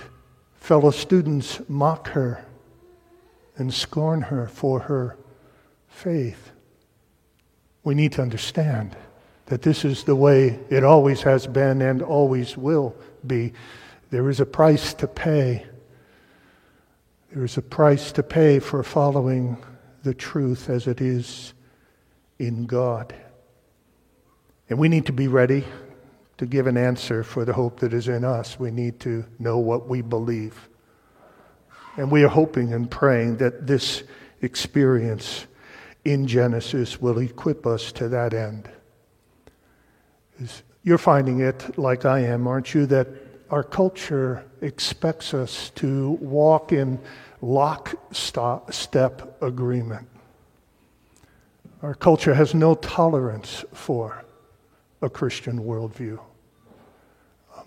fellow 0.56 0.92
students 0.92 1.62
mock 1.68 2.08
her 2.10 2.46
and 3.58 3.74
scorn 3.74 4.22
her 4.22 4.48
for 4.48 4.82
her 4.82 5.18
faith. 5.88 6.52
We 7.84 7.96
need 7.96 8.14
to 8.14 8.22
understand 8.22 8.96
that 9.48 9.62
this 9.62 9.84
is 9.86 10.04
the 10.04 10.16
way 10.16 10.60
it 10.70 10.84
always 10.84 11.22
has 11.24 11.48
been 11.48 11.82
and 11.82 12.02
always 12.02 12.58
will 12.58 12.96
be. 13.26 13.54
There 14.10 14.30
is 14.30 14.40
a 14.40 14.46
price 14.46 14.94
to 14.96 15.08
pay. 15.08 15.66
There 17.34 17.44
is 17.44 17.58
a 17.58 17.62
price 17.62 18.12
to 18.14 18.24
pay 18.24 18.60
for 18.60 18.84
following 18.84 19.58
the 20.04 20.14
truth 20.14 20.70
as 20.70 20.88
it 20.88 21.02
is 21.02 21.54
in 22.40 22.66
God. 22.66 23.16
And 24.70 24.78
we 24.80 24.90
need 24.90 25.06
to 25.06 25.14
be 25.14 25.28
ready 25.28 25.66
to 26.38 26.46
give 26.46 26.68
an 26.68 26.78
answer 26.78 27.24
for 27.24 27.46
the 27.46 27.54
hope 27.54 27.80
that 27.80 27.94
is 27.94 28.08
in 28.08 28.24
us. 28.24 28.60
We 28.60 28.70
need 28.70 29.00
to 29.02 29.26
know 29.40 29.58
what 29.58 29.88
we 29.88 30.02
believe. 30.02 30.70
And 31.98 32.12
we 32.12 32.24
are 32.24 32.30
hoping 32.30 32.74
and 32.74 32.90
praying 32.90 33.38
that 33.38 33.68
this 33.68 34.04
experience 34.42 35.48
in 36.06 36.28
Genesis 36.28 37.02
will 37.02 37.18
equip 37.18 37.66
us 37.66 37.92
to 37.94 38.08
that 38.10 38.34
end 38.34 38.70
you're 40.84 40.98
finding 40.98 41.42
it 41.42 41.78
like 41.78 42.06
I 42.06 42.20
am, 42.20 42.48
aren't 42.48 42.74
you? 42.74 42.86
That 42.86 43.08
our 43.50 43.64
culture 43.64 44.46
expects 44.62 45.34
us 45.34 45.70
to 45.72 46.12
walk 46.22 46.72
in 46.72 47.00
lockstep 47.42 49.42
agreement. 49.42 50.08
Our 51.82 51.94
culture 51.94 52.34
has 52.34 52.54
no 52.54 52.76
tolerance 52.76 53.64
for 53.74 54.24
a 55.02 55.10
Christian 55.10 55.60
worldview. 55.60 56.20
Um, 57.56 57.66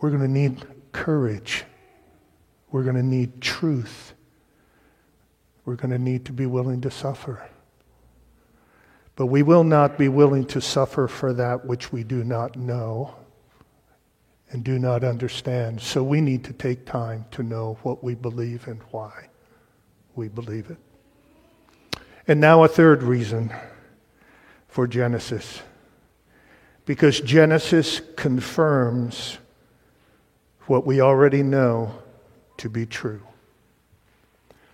we're 0.00 0.10
going 0.10 0.22
to 0.22 0.28
need 0.28 0.64
courage. 0.92 1.64
We're 2.76 2.82
going 2.82 2.96
to 2.96 3.02
need 3.02 3.40
truth. 3.40 4.12
We're 5.64 5.76
going 5.76 5.92
to 5.92 5.98
need 5.98 6.26
to 6.26 6.32
be 6.34 6.44
willing 6.44 6.82
to 6.82 6.90
suffer. 6.90 7.48
But 9.14 9.28
we 9.28 9.42
will 9.42 9.64
not 9.64 9.96
be 9.96 10.08
willing 10.08 10.44
to 10.48 10.60
suffer 10.60 11.08
for 11.08 11.32
that 11.32 11.64
which 11.64 11.90
we 11.90 12.04
do 12.04 12.22
not 12.22 12.54
know 12.54 13.14
and 14.50 14.62
do 14.62 14.78
not 14.78 15.04
understand. 15.04 15.80
So 15.80 16.04
we 16.04 16.20
need 16.20 16.44
to 16.44 16.52
take 16.52 16.84
time 16.84 17.24
to 17.30 17.42
know 17.42 17.78
what 17.82 18.04
we 18.04 18.14
believe 18.14 18.68
and 18.68 18.82
why 18.90 19.30
we 20.14 20.28
believe 20.28 20.68
it. 20.68 22.02
And 22.28 22.42
now, 22.42 22.62
a 22.62 22.68
third 22.68 23.02
reason 23.02 23.54
for 24.68 24.86
Genesis. 24.86 25.62
Because 26.84 27.22
Genesis 27.22 28.02
confirms 28.16 29.38
what 30.66 30.86
we 30.86 31.00
already 31.00 31.42
know 31.42 32.02
to 32.58 32.68
be 32.68 32.86
true. 32.86 33.22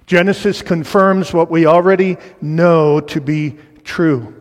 Genesis 0.06 0.62
confirms 0.62 1.32
what 1.32 1.50
we 1.50 1.66
already 1.66 2.16
know 2.40 3.00
to 3.00 3.20
be 3.20 3.56
true. 3.84 4.34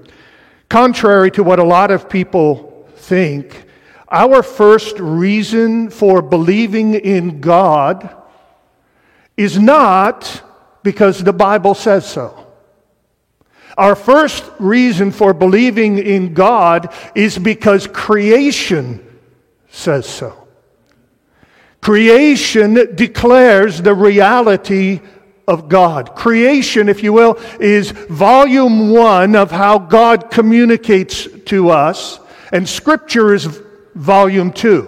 Contrary 0.70 1.32
to 1.32 1.44
what 1.44 1.60
a 1.60 1.64
lot 1.64 1.92
of 1.92 2.10
people 2.10 2.88
think, 2.96 3.66
our 4.08 4.44
first 4.44 5.00
reason 5.00 5.90
for 5.90 6.22
believing 6.22 6.94
in 6.96 7.42
God 7.42 8.16
is 9.38 9.58
not 9.58 10.44
because 10.84 11.24
the 11.24 11.34
Bible 11.34 11.74
says 11.74 12.06
so. 12.06 12.48
Our 13.78 13.96
first 13.96 14.44
reason 14.60 15.12
for 15.12 15.34
believing 15.34 15.98
in 15.98 16.34
God 16.34 16.94
is 17.16 17.38
because 17.38 17.88
creation 17.88 19.06
says 19.70 20.06
so. 20.06 20.41
Creation 21.82 22.96
declares 22.96 23.82
the 23.82 23.94
reality 23.96 25.02
of 25.48 25.68
God. 25.68 26.16
Creation, 26.16 26.88
if 26.88 27.02
you 27.02 27.12
will, 27.12 27.40
is 27.60 27.92
volume 27.92 28.92
one 28.92 29.36
of 29.36 29.50
how 29.52 29.80
God 29.80 30.30
communicates 30.30 31.28
to 31.46 31.70
us, 31.70 32.20
and 32.52 32.70
Scripture 32.70 33.34
is 33.34 33.62
volume 33.96 34.52
two. 34.52 34.88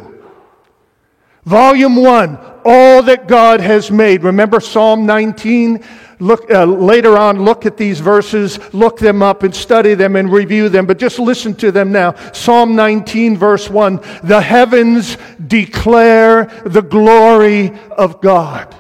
Volume 1.46 1.96
one, 1.96 2.38
all 2.64 3.04
that 3.04 3.28
God 3.28 3.60
has 3.60 3.92
made. 3.92 4.24
Remember 4.24 4.60
Psalm 4.60 5.06
19? 5.06 5.84
Look, 6.24 6.50
uh, 6.50 6.64
later 6.64 7.18
on, 7.18 7.44
look 7.44 7.66
at 7.66 7.76
these 7.76 8.00
verses, 8.00 8.58
look 8.74 8.98
them 8.98 9.22
up 9.22 9.44
and 9.44 9.54
study 9.54 9.94
them 9.94 10.16
and 10.16 10.32
review 10.32 10.70
them, 10.70 10.86
but 10.86 10.98
just 10.98 11.20
listen 11.20 11.54
to 11.56 11.70
them 11.70 11.92
now. 11.92 12.16
Psalm 12.32 12.78
19, 12.78 13.36
verse 13.36 13.70
1 13.70 14.00
The 14.24 14.40
heavens 14.40 15.18
declare 15.46 16.46
the 16.66 16.82
glory 16.82 17.78
of 17.92 18.22
God 18.22 18.74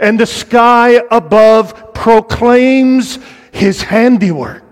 and 0.00 0.18
the 0.18 0.26
sky 0.26 1.00
above 1.12 1.94
proclaims 1.94 3.20
his 3.52 3.82
handiwork. 3.82 4.71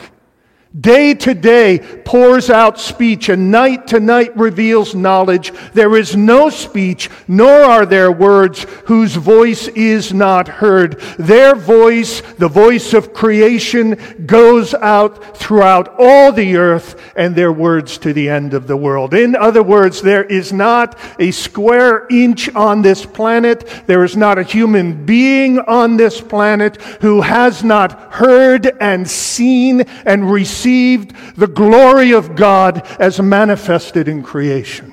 Day 0.78 1.14
to 1.14 1.34
day 1.34 1.80
pours 2.04 2.48
out 2.48 2.78
speech, 2.78 3.28
and 3.28 3.50
night 3.50 3.88
to 3.88 3.98
night 3.98 4.36
reveals 4.36 4.94
knowledge. 4.94 5.52
There 5.74 5.96
is 5.96 6.14
no 6.14 6.48
speech, 6.48 7.10
nor 7.26 7.50
are 7.50 7.84
there 7.84 8.12
words 8.12 8.66
whose 8.84 9.16
voice 9.16 9.66
is 9.66 10.14
not 10.14 10.46
heard. 10.46 11.00
Their 11.18 11.56
voice, 11.56 12.20
the 12.38 12.46
voice 12.46 12.94
of 12.94 13.12
creation, 13.12 13.98
goes 14.26 14.72
out 14.74 15.36
throughout 15.36 15.92
all 15.98 16.30
the 16.30 16.56
earth, 16.56 16.94
and 17.16 17.34
their 17.34 17.52
words 17.52 17.98
to 17.98 18.12
the 18.12 18.28
end 18.28 18.54
of 18.54 18.68
the 18.68 18.76
world. 18.76 19.12
In 19.12 19.34
other 19.34 19.64
words, 19.64 20.02
there 20.02 20.24
is 20.24 20.52
not 20.52 20.96
a 21.18 21.32
square 21.32 22.06
inch 22.10 22.48
on 22.54 22.82
this 22.82 23.04
planet, 23.04 23.68
there 23.88 24.04
is 24.04 24.16
not 24.16 24.38
a 24.38 24.44
human 24.44 25.04
being 25.04 25.58
on 25.58 25.96
this 25.96 26.20
planet 26.20 26.80
who 27.00 27.22
has 27.22 27.64
not 27.64 28.14
heard 28.14 28.66
and 28.80 29.10
seen 29.10 29.80
and 30.06 30.30
received 30.30 30.59
received 30.60 31.16
the 31.36 31.46
glory 31.46 32.12
of 32.12 32.36
God 32.36 32.86
as 32.98 33.20
manifested 33.20 34.08
in 34.08 34.22
creation. 34.22 34.92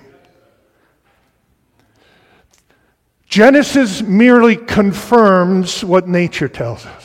Genesis 3.26 4.02
merely 4.02 4.56
confirms 4.56 5.84
what 5.84 6.08
nature 6.08 6.48
tells 6.48 6.86
us. 6.86 7.04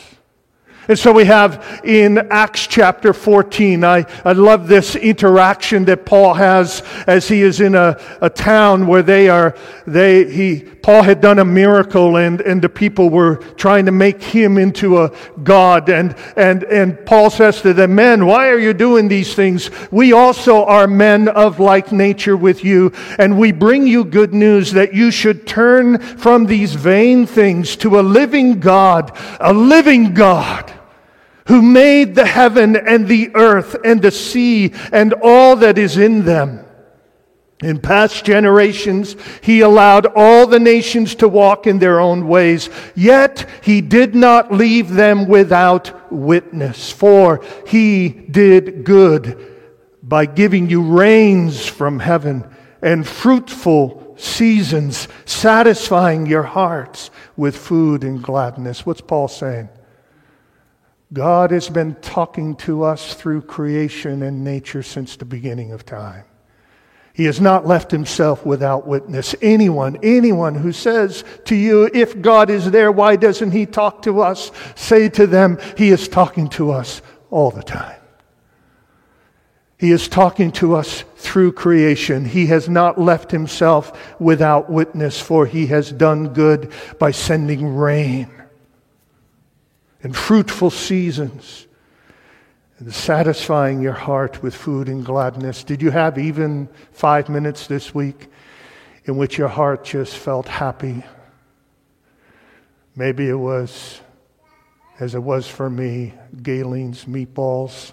And 0.87 0.97
so 0.99 1.13
we 1.13 1.25
have 1.25 1.81
in 1.85 2.19
Acts 2.31 2.69
chapter 2.69 3.13
14, 3.13 3.83
I, 3.83 4.05
I 4.25 4.33
love 4.33 4.69
this 4.69 4.95
interaction 4.95 5.85
that 5.87 6.07
Paul 6.07 6.35
has 6.35 6.83
as 7.09 7.27
he 7.27 7.43
is 7.43 7.61
in 7.61 7.75
a, 7.75 8.01
a 8.21 8.31
town 8.31 8.87
where 8.87 9.03
they 9.03 9.29
are, 9.29 9.57
they, 9.87 10.31
he 10.33 10.61
Paul 10.83 11.03
had 11.03 11.21
done 11.21 11.39
a 11.39 11.45
miracle 11.45 12.17
and, 12.17 12.41
and 12.41 12.61
the 12.61 12.69
people 12.69 13.09
were 13.09 13.37
trying 13.37 13.87
to 13.87 13.93
make 13.93 14.21
him 14.21 14.59
into 14.59 15.01
a 15.01 15.13
God. 15.45 15.89
And, 15.89 16.17
and, 16.37 16.65
and 16.65 17.07
Paul 17.07 17.31
says 17.31 17.63
to 17.63 17.73
them, 17.73 17.95
Men, 17.95 18.27
why 18.27 18.49
are 18.49 18.59
you 18.59 18.73
doing 18.73 19.07
these 19.07 19.35
things? 19.35 19.71
We 19.93 20.13
also 20.13 20.65
are 20.65 20.89
men 20.89 21.29
of 21.29 21.61
like 21.61 21.93
nature 21.93 22.37
with 22.37 22.65
you, 22.65 22.93
and 23.17 23.39
we 23.39 23.53
bring 23.53 23.87
you 23.87 24.05
good 24.05 24.35
news 24.35 24.73
that 24.73 24.93
you 24.93 25.13
should 25.13 25.47
turn 25.47 25.99
from 25.99 26.47
these 26.47 26.75
vain 26.75 27.27
things 27.27 27.77
to 27.77 28.01
a 28.01 28.03
living 28.03 28.59
God, 28.59 29.17
a 29.39 29.53
living 29.53 30.15
God 30.15 30.73
who 31.47 31.63
made 31.63 32.17
the 32.17 32.27
heaven 32.27 32.77
and 32.77 33.07
the 33.07 33.31
earth 33.35 33.77
and 33.85 34.03
the 34.03 34.11
sea 34.11 34.73
and 34.93 35.13
all 35.23 35.57
that 35.57 35.79
is 35.79 35.97
in 35.97 36.25
them 36.25 36.62
in 37.63 37.81
past 37.81 38.25
generations, 38.25 39.17
he 39.41 39.61
allowed 39.61 40.07
all 40.17 40.47
the 40.47 40.61
nations 40.61 41.15
to 41.17 41.29
walk 41.29 41.67
in 41.67 41.79
their 41.79 42.01
own 42.01 42.27
ways, 42.27 42.69
yet 42.95 43.49
he 43.63 43.81
did 43.81 44.15
not 44.15 44.53
leave 44.53 44.91
them 44.91 45.29
without 45.29 46.13
witness, 46.13 46.91
for 46.91 47.45
he 47.67 48.09
did 48.09 48.85
good 48.85 49.49
by 50.03 50.27
giving 50.27 50.69
you 50.69 50.83
rains 50.83 51.65
from 51.65 52.01
heaven 52.01 52.45
and 52.83 53.07
fruitful 53.07 54.15
seasons, 54.19 55.09
satisfying 55.25 56.27
your 56.27 56.43
hearts 56.43 57.11
with 57.37 57.57
food 57.57 58.03
and 58.05 58.23
gladness. 58.23 58.85
What's 58.85 59.01
Paul 59.01 59.29
saying? 59.29 59.69
God 61.13 61.51
has 61.51 61.69
been 61.69 61.95
talking 61.97 62.57
to 62.57 62.85
us 62.85 63.15
through 63.15 63.43
creation 63.43 64.23
and 64.23 64.43
nature 64.43 64.83
since 64.83 65.17
the 65.17 65.25
beginning 65.25 65.73
of 65.73 65.85
time. 65.85 66.25
He 67.15 67.25
has 67.25 67.41
not 67.41 67.67
left 67.67 67.91
himself 67.91 68.47
without 68.47 68.87
witness. 68.87 69.35
Anyone, 69.43 69.99
anyone 70.03 70.55
who 70.55 70.73
says 70.73 71.25
to 71.45 71.55
you, 71.55 71.91
if 71.93 72.21
God 72.23 72.49
is 72.49 72.71
there, 72.71 72.91
why 72.91 73.17
doesn't 73.17 73.51
he 73.51 73.67
talk 73.67 74.03
to 74.03 74.23
us? 74.23 74.51
Say 74.75 75.09
to 75.11 75.27
them, 75.27 75.59
he 75.77 75.91
is 75.91 76.09
talking 76.09 76.49
to 76.51 76.71
us 76.71 77.03
all 77.31 77.51
the 77.51 77.63
time. 77.63 78.01
He 79.79 79.91
is 79.91 80.09
talking 80.09 80.53
to 80.53 80.77
us 80.77 81.05
through 81.17 81.53
creation. 81.53 82.25
He 82.25 82.47
has 82.47 82.69
not 82.69 83.01
left 83.01 83.31
himself 83.31 84.21
without 84.21 84.71
witness, 84.71 85.21
for 85.21 85.45
he 85.45 85.67
has 85.67 85.91
done 85.91 86.29
good 86.29 86.73
by 86.99 87.11
sending 87.11 87.75
rain 87.75 88.31
and 90.03 90.17
fruitful 90.17 90.71
seasons 90.71 91.67
and 92.83 92.93
satisfying 92.93 93.81
your 93.81 93.93
heart 93.93 94.43
with 94.43 94.57
food 94.57 94.89
and 94.89 95.05
gladness. 95.05 95.63
Did 95.63 95.81
you 95.81 95.93
have 95.93 96.19
even 96.19 96.69
five 96.91 97.29
minutes 97.29 97.69
this 97.69 97.95
week 97.95 98.27
in 99.05 99.17
which 99.17 99.39
your 99.39 99.47
heart 99.47 99.85
just 99.85 100.17
felt 100.17 100.49
happy? 100.49 101.05
Maybe 102.97 103.29
it 103.29 103.39
was, 103.39 104.01
as 104.99 105.15
it 105.15 105.23
was 105.23 105.47
for 105.47 105.71
me, 105.71 106.13
Galen's 106.43 107.05
meatballs. 107.05 107.93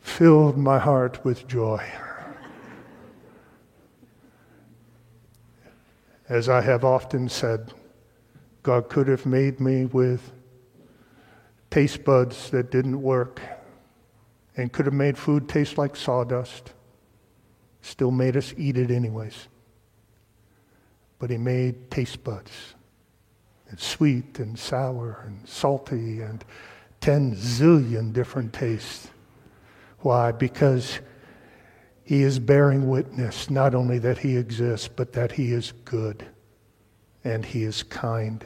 Filled 0.00 0.58
my 0.58 0.80
heart 0.80 1.24
with 1.24 1.46
joy. 1.46 1.88
As 6.28 6.48
I 6.48 6.62
have 6.62 6.84
often 6.84 7.28
said, 7.28 7.72
God 8.64 8.88
could 8.88 9.06
have 9.06 9.24
made 9.24 9.60
me 9.60 9.84
with 9.84 10.32
taste 11.72 12.04
buds 12.04 12.50
that 12.50 12.70
didn't 12.70 13.00
work 13.00 13.40
and 14.58 14.70
could 14.70 14.84
have 14.84 14.94
made 14.94 15.16
food 15.16 15.48
taste 15.48 15.78
like 15.78 15.96
sawdust, 15.96 16.74
still 17.80 18.10
made 18.10 18.36
us 18.36 18.52
eat 18.58 18.76
it 18.76 18.90
anyways. 18.90 19.48
But 21.18 21.30
he 21.30 21.38
made 21.38 21.90
taste 21.90 22.22
buds. 22.22 22.74
It's 23.68 23.86
sweet 23.86 24.38
and 24.38 24.58
sour 24.58 25.24
and 25.24 25.48
salty 25.48 26.20
and 26.20 26.44
10 27.00 27.36
zillion 27.36 28.12
different 28.12 28.52
tastes. 28.52 29.08
Why? 30.00 30.30
Because 30.30 30.98
he 32.04 32.22
is 32.22 32.38
bearing 32.38 32.86
witness 32.86 33.48
not 33.48 33.74
only 33.74 33.98
that 34.00 34.18
he 34.18 34.36
exists, 34.36 34.88
but 34.88 35.14
that 35.14 35.32
he 35.32 35.52
is 35.52 35.72
good 35.86 36.26
and 37.24 37.46
he 37.46 37.62
is 37.62 37.82
kind. 37.82 38.44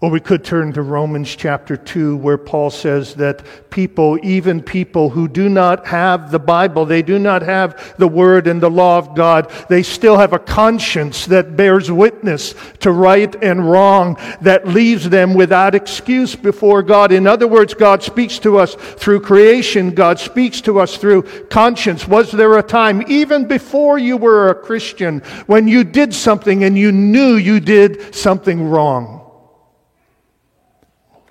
Or 0.00 0.10
we 0.10 0.20
could 0.20 0.44
turn 0.44 0.72
to 0.74 0.82
Romans 0.82 1.34
chapter 1.34 1.76
2, 1.76 2.18
where 2.18 2.38
Paul 2.38 2.70
says 2.70 3.14
that 3.14 3.42
people, 3.68 4.16
even 4.22 4.62
people 4.62 5.10
who 5.10 5.26
do 5.26 5.48
not 5.48 5.88
have 5.88 6.30
the 6.30 6.38
Bible, 6.38 6.86
they 6.86 7.02
do 7.02 7.18
not 7.18 7.42
have 7.42 7.96
the 7.98 8.06
Word 8.06 8.46
and 8.46 8.60
the 8.60 8.70
law 8.70 8.98
of 8.98 9.16
God, 9.16 9.50
they 9.68 9.82
still 9.82 10.16
have 10.16 10.32
a 10.32 10.38
conscience 10.38 11.26
that 11.26 11.56
bears 11.56 11.90
witness 11.90 12.54
to 12.78 12.92
right 12.92 13.34
and 13.42 13.68
wrong, 13.68 14.16
that 14.40 14.68
leaves 14.68 15.10
them 15.10 15.34
without 15.34 15.74
excuse 15.74 16.36
before 16.36 16.84
God. 16.84 17.10
In 17.10 17.26
other 17.26 17.48
words, 17.48 17.74
God 17.74 18.00
speaks 18.00 18.38
to 18.40 18.56
us 18.56 18.76
through 18.76 19.22
creation, 19.22 19.90
God 19.90 20.20
speaks 20.20 20.60
to 20.60 20.78
us 20.78 20.96
through 20.96 21.22
conscience. 21.48 22.06
Was 22.06 22.30
there 22.30 22.56
a 22.56 22.62
time, 22.62 23.02
even 23.08 23.48
before 23.48 23.98
you 23.98 24.16
were 24.16 24.50
a 24.50 24.54
Christian, 24.54 25.22
when 25.46 25.66
you 25.66 25.82
did 25.82 26.14
something 26.14 26.62
and 26.62 26.78
you 26.78 26.92
knew 26.92 27.34
you 27.34 27.58
did 27.58 28.14
something 28.14 28.62
wrong? 28.62 29.17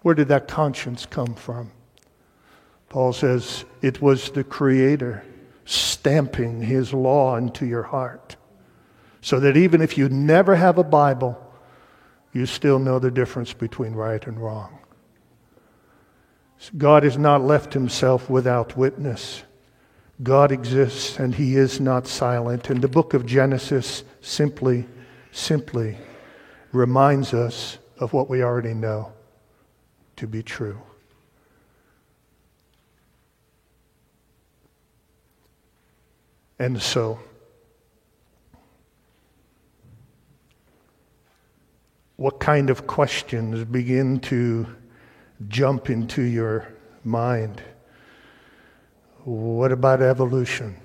Where 0.07 0.15
did 0.15 0.29
that 0.29 0.47
conscience 0.47 1.05
come 1.05 1.35
from? 1.35 1.69
Paul 2.87 3.11
says 3.11 3.65
it 3.81 4.01
was 4.01 4.31
the 4.31 4.45
Creator 4.45 5.25
stamping 5.65 6.61
His 6.61 6.93
law 6.93 7.35
into 7.35 7.65
your 7.65 7.83
heart. 7.83 8.37
So 9.19 9.37
that 9.41 9.57
even 9.57 9.81
if 9.81 9.97
you 9.97 10.07
never 10.07 10.55
have 10.55 10.77
a 10.77 10.83
Bible, 10.85 11.37
you 12.31 12.45
still 12.45 12.79
know 12.79 12.99
the 12.99 13.11
difference 13.11 13.51
between 13.51 13.95
right 13.95 14.25
and 14.25 14.39
wrong. 14.39 14.79
God 16.77 17.03
has 17.03 17.17
not 17.17 17.41
left 17.43 17.73
Himself 17.73 18.29
without 18.29 18.77
witness. 18.77 19.43
God 20.23 20.53
exists 20.53 21.19
and 21.19 21.35
He 21.35 21.57
is 21.57 21.81
not 21.81 22.07
silent. 22.07 22.69
And 22.69 22.81
the 22.81 22.87
book 22.87 23.13
of 23.13 23.25
Genesis 23.25 24.05
simply, 24.21 24.87
simply 25.33 25.97
reminds 26.71 27.33
us 27.33 27.77
of 27.99 28.13
what 28.13 28.29
we 28.29 28.41
already 28.41 28.73
know 28.73 29.11
to 30.17 30.27
be 30.27 30.43
true. 30.43 30.81
And 36.59 36.81
so, 36.81 37.19
what 42.15 42.39
kind 42.39 42.71
of 42.71 42.87
questions 42.87 43.63
begin 43.63 44.19
to 44.21 44.65
jump 45.47 45.89
into 45.91 46.23
your 46.23 46.73
mind? 47.03 47.61
What 49.23 49.71
about 49.71 50.01
evolution? 50.01 50.77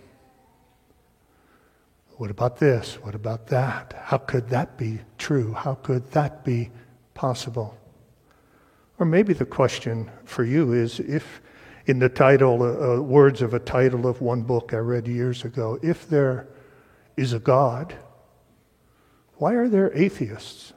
What 2.16 2.30
about 2.30 2.58
this? 2.58 2.96
What 3.02 3.14
about 3.14 3.46
that? 3.46 3.94
How 3.98 4.18
could 4.18 4.50
that 4.50 4.76
be 4.76 5.00
true? 5.16 5.54
How 5.54 5.74
could 5.74 6.10
that 6.12 6.44
be 6.44 6.70
possible? 7.14 7.78
Or 9.02 9.04
maybe 9.04 9.32
the 9.32 9.44
question 9.44 10.08
for 10.24 10.44
you 10.44 10.72
is 10.72 11.00
if, 11.00 11.42
in 11.86 11.98
the 11.98 12.08
title, 12.08 12.62
uh, 12.62 12.98
uh, 12.98 13.02
words 13.02 13.42
of 13.42 13.52
a 13.52 13.58
title 13.58 14.06
of 14.06 14.20
one 14.20 14.42
book 14.42 14.72
I 14.72 14.76
read 14.76 15.08
years 15.08 15.44
ago, 15.44 15.76
if 15.82 16.08
there 16.08 16.46
is 17.16 17.32
a 17.32 17.40
God, 17.40 17.96
why 19.38 19.54
are 19.54 19.68
there 19.68 19.92
atheists? 19.92 20.72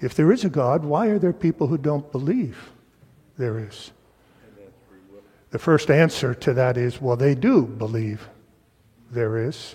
If 0.00 0.14
there 0.14 0.30
is 0.30 0.44
a 0.44 0.48
God, 0.48 0.84
why 0.84 1.08
are 1.08 1.18
there 1.18 1.32
people 1.32 1.66
who 1.66 1.76
don't 1.76 2.12
believe 2.12 2.70
there 3.36 3.58
is? 3.58 3.90
The 5.50 5.58
first 5.58 5.90
answer 5.90 6.32
to 6.32 6.54
that 6.54 6.76
is 6.76 7.00
well, 7.00 7.16
they 7.16 7.34
do 7.34 7.66
believe 7.66 8.28
there 9.10 9.36
is. 9.36 9.74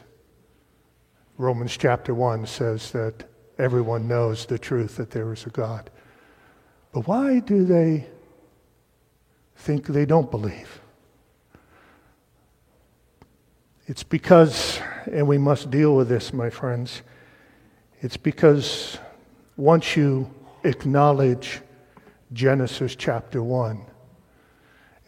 Romans 1.37 1.75
chapter 1.75 2.13
1 2.13 2.45
says 2.45 2.91
that 2.91 3.25
everyone 3.57 4.07
knows 4.07 4.45
the 4.45 4.57
truth 4.57 4.95
that 4.95 5.11
there 5.11 5.33
is 5.33 5.45
a 5.45 5.49
God. 5.49 5.89
But 6.93 7.07
why 7.07 7.39
do 7.39 7.65
they 7.65 8.07
think 9.55 9.87
they 9.87 10.05
don't 10.05 10.29
believe? 10.29 10.79
It's 13.87 14.03
because, 14.03 14.79
and 15.11 15.27
we 15.27 15.37
must 15.37 15.71
deal 15.71 15.95
with 15.95 16.07
this, 16.07 16.31
my 16.31 16.49
friends, 16.49 17.01
it's 17.99 18.15
because 18.15 18.99
once 19.57 19.97
you 19.97 20.29
acknowledge 20.63 21.61
Genesis 22.31 22.95
chapter 22.95 23.41
1, 23.41 23.83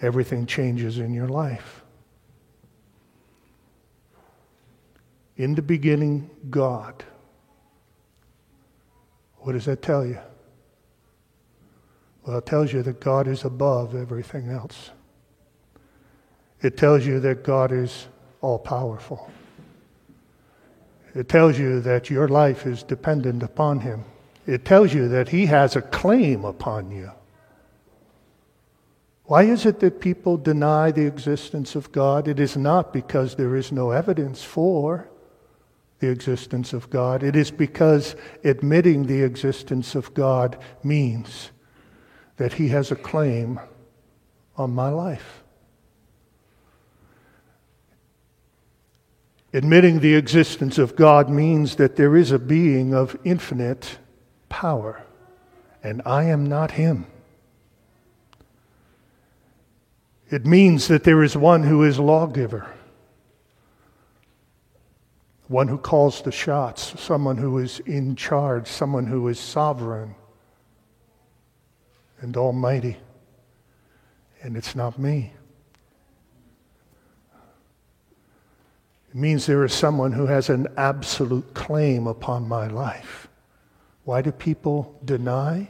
everything 0.02 0.46
changes 0.46 0.98
in 0.98 1.14
your 1.14 1.28
life. 1.28 1.84
In 5.38 5.54
the 5.54 5.62
beginning, 5.62 6.30
God. 6.50 7.04
What 9.38 9.54
does 9.54 9.66
that 9.66 9.82
tell 9.82 10.06
you? 10.06 10.20
Well, 12.26 12.40
it 12.40 12.46
tells 12.46 12.74
you 12.74 12.82
that 12.84 13.00
God 13.00 13.28
is 13.28 13.46
above 13.46 13.96
everything 13.96 14.50
else. 14.50 14.90
It 16.62 16.78
tells 16.78 17.06
you 17.06 17.20
that 17.20 17.44
God 17.44 17.72
is 17.72 18.08
all 18.42 18.58
powerful. 18.58 19.30
It 21.14 21.30
tells 21.30 21.60
you 21.60 21.80
that 21.82 22.10
your 22.10 22.28
life 22.28 22.66
is 22.66 22.82
dependent 22.82 23.44
upon 23.44 23.82
Him. 23.82 24.04
It 24.48 24.66
tells 24.66 24.94
you 24.94 25.08
that 25.10 25.30
He 25.30 25.46
has 25.46 25.76
a 25.76 25.82
claim 25.82 26.44
upon 26.44 26.90
you. 26.90 27.12
Why 29.26 29.44
is 29.44 29.66
it 29.66 29.80
that 29.80 30.02
people 30.02 30.38
deny 30.38 30.92
the 30.92 31.06
existence 31.06 31.76
of 31.76 31.92
God? 31.92 32.28
It 32.28 32.40
is 32.40 32.58
not 32.58 32.94
because 32.94 33.36
there 33.36 33.56
is 33.56 33.72
no 33.72 33.92
evidence 33.92 34.44
for 34.44 35.08
the 36.00 36.10
existence 36.10 36.74
of 36.74 36.90
God. 36.90 37.24
It 37.24 37.36
is 37.36 37.50
because 37.50 38.16
admitting 38.44 39.06
the 39.06 39.24
existence 39.24 39.96
of 39.96 40.14
God 40.14 40.58
means 40.84 41.52
that 42.38 42.54
He 42.54 42.70
has 42.70 42.92
a 42.92 42.96
claim 42.96 43.60
on 44.58 44.72
my 44.72 44.90
life. 44.90 45.44
Admitting 49.54 50.00
the 50.00 50.16
existence 50.16 50.78
of 50.78 50.96
God 50.96 51.30
means 51.30 51.76
that 51.76 51.96
there 51.96 52.18
is 52.18 52.32
a 52.32 52.40
being 52.40 52.94
of 52.94 53.18
infinite 53.24 53.98
power, 54.50 55.04
and 55.82 56.02
I 56.06 56.26
am 56.26 56.46
not 56.46 56.72
Him. 56.72 57.06
It 60.30 60.46
means 60.46 60.88
that 60.90 61.04
there 61.06 61.24
is 61.24 61.38
one 61.38 61.64
who 61.64 61.84
is 61.84 62.00
lawgiver, 62.00 62.70
one 65.48 65.70
who 65.70 65.78
calls 65.78 66.22
the 66.22 66.32
shots, 66.32 67.00
someone 67.00 67.38
who 67.38 67.60
is 67.60 67.80
in 67.82 68.16
charge, 68.16 68.68
someone 68.68 69.06
who 69.06 69.28
is 69.30 69.40
sovereign 69.40 70.16
and 72.26 72.36
almighty. 72.38 72.98
And 74.42 74.58
it's 74.58 74.76
not 74.76 74.98
me. 74.98 75.32
It 79.10 79.16
means 79.16 79.46
there 79.46 79.64
is 79.64 79.74
someone 79.74 80.12
who 80.12 80.26
has 80.26 80.50
an 80.50 80.68
absolute 80.76 81.54
claim 81.54 82.08
upon 82.08 82.48
my 82.48 82.66
life. 82.66 83.28
Why 84.06 84.24
do 84.24 84.32
people 84.32 85.00
deny? 85.06 85.70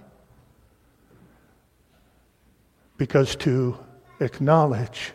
Because 2.98 3.36
to 3.38 3.78
acknowledge 4.22 5.12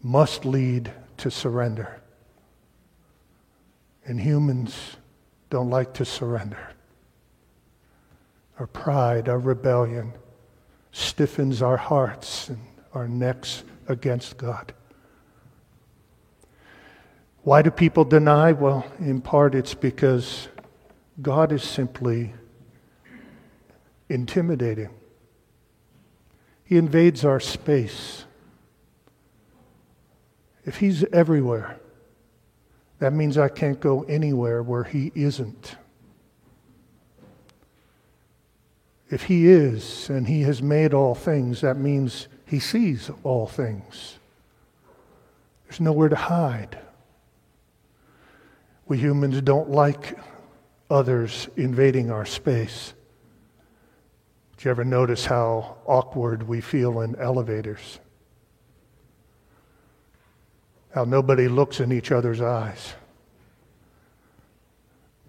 must 0.00 0.44
lead 0.44 0.92
to 1.16 1.28
surrender. 1.28 2.00
And 4.04 4.20
humans 4.20 4.96
don't 5.50 5.70
like 5.70 5.94
to 5.94 6.04
surrender. 6.04 6.70
Our 8.60 8.68
pride, 8.68 9.28
our 9.28 9.40
rebellion 9.40 10.12
stiffens 10.96 11.60
our 11.60 11.76
hearts 11.76 12.48
and 12.48 12.58
our 12.94 13.06
necks 13.06 13.64
against 13.86 14.38
God. 14.38 14.72
Why 17.42 17.60
do 17.60 17.70
people 17.70 18.04
deny? 18.04 18.52
Well, 18.52 18.86
in 18.98 19.20
part 19.20 19.54
it's 19.54 19.74
because 19.74 20.48
God 21.20 21.52
is 21.52 21.62
simply 21.62 22.32
intimidating. 24.08 24.88
He 26.64 26.78
invades 26.78 27.24
our 27.26 27.40
space. 27.40 28.24
If 30.64 30.78
He's 30.78 31.04
everywhere, 31.12 31.78
that 33.00 33.12
means 33.12 33.36
I 33.36 33.48
can't 33.48 33.78
go 33.78 34.02
anywhere 34.04 34.62
where 34.62 34.84
He 34.84 35.12
isn't. 35.14 35.76
If 39.10 39.24
He 39.24 39.46
is 39.46 40.10
and 40.10 40.26
He 40.26 40.42
has 40.42 40.62
made 40.62 40.92
all 40.92 41.14
things, 41.14 41.60
that 41.60 41.76
means 41.76 42.28
He 42.44 42.58
sees 42.58 43.10
all 43.22 43.46
things. 43.46 44.18
There's 45.64 45.80
nowhere 45.80 46.08
to 46.08 46.16
hide. 46.16 46.78
We 48.86 48.98
humans 48.98 49.40
don't 49.42 49.70
like 49.70 50.18
others 50.90 51.48
invading 51.56 52.10
our 52.10 52.24
space. 52.24 52.94
Do 54.56 54.64
you 54.64 54.70
ever 54.70 54.84
notice 54.84 55.26
how 55.26 55.76
awkward 55.86 56.44
we 56.44 56.60
feel 56.60 57.00
in 57.00 57.16
elevators? 57.16 57.98
How 60.94 61.04
nobody 61.04 61.46
looks 61.48 61.80
in 61.80 61.92
each 61.92 62.10
other's 62.10 62.40
eyes. 62.40 62.94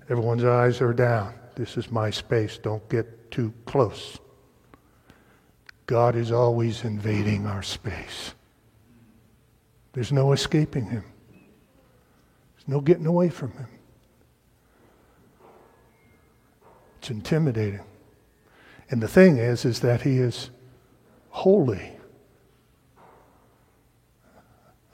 Everyone's 0.10 0.46
eyes 0.46 0.80
are 0.80 0.94
down. 0.94 1.34
This 1.58 1.76
is 1.76 1.90
my 1.90 2.12
space. 2.12 2.60
Don't 2.60 2.88
get 2.88 3.32
too 3.32 3.52
close. 3.66 4.20
God 5.88 6.16
is 6.16 6.32
always 6.32 6.84
invading 6.84 7.48
our 7.48 7.64
space. 7.64 8.36
There's 9.94 10.12
no 10.12 10.34
escaping 10.34 10.86
him. 10.86 11.04
There's 11.32 12.68
no 12.68 12.80
getting 12.80 13.08
away 13.08 13.30
from 13.30 13.54
him. 13.54 13.68
It's 17.00 17.10
intimidating. 17.10 17.82
And 18.92 19.02
the 19.02 19.08
thing 19.08 19.38
is, 19.38 19.66
is 19.66 19.80
that 19.80 20.04
he 20.04 20.20
is 20.20 20.52
holy. 21.30 21.92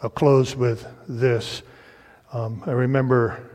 I'll 0.02 0.10
close 0.10 0.56
with 0.56 0.88
this. 1.10 1.62
Um, 2.32 2.63
I 2.65 2.71
remember 2.71 3.49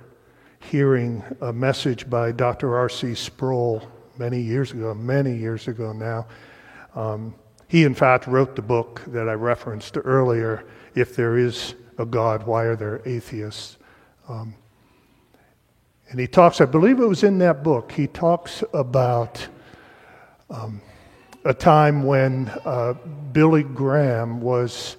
hearing 0.60 1.22
a 1.40 1.52
message 1.52 2.08
by 2.08 2.32
Dr. 2.32 2.76
R.C. 2.76 3.14
Sproul 3.14 3.82
many 4.18 4.40
years 4.40 4.72
ago, 4.72 4.94
many 4.94 5.34
years 5.36 5.68
ago 5.68 5.92
now. 5.92 6.26
Um, 6.94 7.34
he, 7.68 7.84
in 7.84 7.94
fact, 7.94 8.26
wrote 8.26 8.56
the 8.56 8.62
book 8.62 9.02
that 9.08 9.28
I 9.28 9.34
referenced 9.34 9.96
earlier, 10.02 10.64
If 10.94 11.14
There 11.14 11.38
Is 11.38 11.74
a 11.98 12.06
God, 12.06 12.46
Why 12.46 12.64
Are 12.64 12.76
There 12.76 13.02
Atheists? 13.04 13.76
Um, 14.28 14.54
and 16.10 16.18
he 16.18 16.26
talks, 16.26 16.60
I 16.60 16.64
believe 16.64 17.00
it 17.00 17.06
was 17.06 17.22
in 17.22 17.38
that 17.38 17.62
book, 17.62 17.92
he 17.92 18.06
talks 18.06 18.64
about 18.72 19.46
um, 20.48 20.80
a 21.44 21.52
time 21.52 22.02
when 22.02 22.48
uh, 22.64 22.94
Billy 23.32 23.62
Graham 23.62 24.40
was 24.40 24.96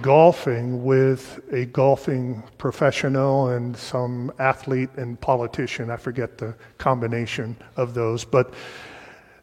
golfing 0.00 0.84
with 0.84 1.40
a 1.52 1.66
golfing 1.66 2.42
professional 2.58 3.48
and 3.48 3.76
some 3.76 4.32
athlete 4.38 4.90
and 4.96 5.20
politician. 5.20 5.90
I 5.90 5.96
forget 5.96 6.38
the 6.38 6.54
combination 6.78 7.56
of 7.76 7.94
those, 7.94 8.24
but 8.24 8.54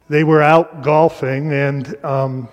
they 0.10 0.24
were 0.24 0.42
out 0.42 0.82
golfing 0.82 1.54
and 1.54 2.04
um, 2.04 2.50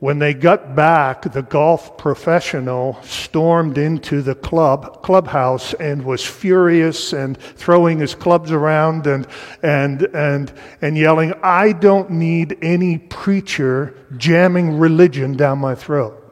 when 0.00 0.20
they 0.20 0.32
got 0.32 0.76
back, 0.76 1.22
the 1.22 1.42
golf 1.42 1.98
professional 1.98 3.02
stormed 3.02 3.78
into 3.78 4.22
the 4.22 4.36
club 4.36 5.02
clubhouse 5.02 5.74
and 5.74 6.04
was 6.04 6.24
furious 6.24 7.12
and 7.12 7.36
throwing 7.36 7.98
his 7.98 8.14
clubs 8.14 8.52
around 8.52 9.08
and 9.08 9.26
and 9.64 10.02
and 10.14 10.52
and 10.80 10.96
yelling, 10.96 11.34
"I 11.42 11.72
don't 11.72 12.10
need 12.10 12.58
any 12.62 12.98
preacher 12.98 13.96
jamming 14.16 14.78
religion 14.78 15.36
down 15.36 15.58
my 15.58 15.74
throat." 15.74 16.27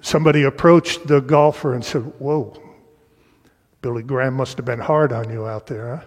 Somebody 0.00 0.44
approached 0.44 1.06
the 1.06 1.20
golfer 1.20 1.74
and 1.74 1.84
said, 1.84 2.02
"Whoa, 2.18 2.60
Billy 3.82 4.02
Graham 4.02 4.34
must 4.34 4.56
have 4.56 4.66
been 4.66 4.80
hard 4.80 5.12
on 5.12 5.30
you 5.30 5.46
out 5.46 5.66
there." 5.66 5.96
Huh? 5.96 6.04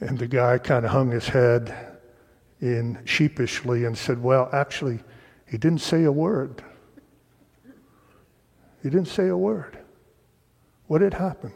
And 0.00 0.18
the 0.18 0.26
guy 0.26 0.58
kind 0.58 0.84
of 0.84 0.92
hung 0.92 1.10
his 1.10 1.28
head 1.28 1.90
in 2.60 2.98
sheepishly 3.04 3.84
and 3.84 3.96
said, 3.96 4.22
Well, 4.22 4.48
actually, 4.52 5.00
he 5.46 5.58
didn't 5.58 5.80
say 5.80 6.04
a 6.04 6.12
word. 6.12 6.62
He 8.82 8.88
didn't 8.88 9.08
say 9.08 9.28
a 9.28 9.36
word. 9.36 9.78
What 10.86 11.02
had 11.02 11.14
happened? 11.14 11.54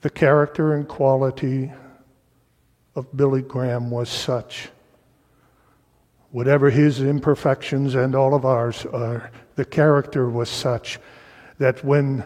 The 0.00 0.10
character 0.10 0.74
and 0.74 0.88
quality 0.88 1.72
of 2.94 3.14
Billy 3.16 3.42
Graham 3.42 3.90
was 3.90 4.08
such. 4.08 4.70
Whatever 6.32 6.70
his 6.70 7.00
imperfections 7.00 7.94
and 7.94 8.14
all 8.14 8.34
of 8.34 8.44
ours 8.44 8.84
are, 8.86 9.30
the 9.54 9.64
character 9.64 10.28
was 10.28 10.48
such 10.48 10.98
that 11.58 11.84
when 11.84 12.24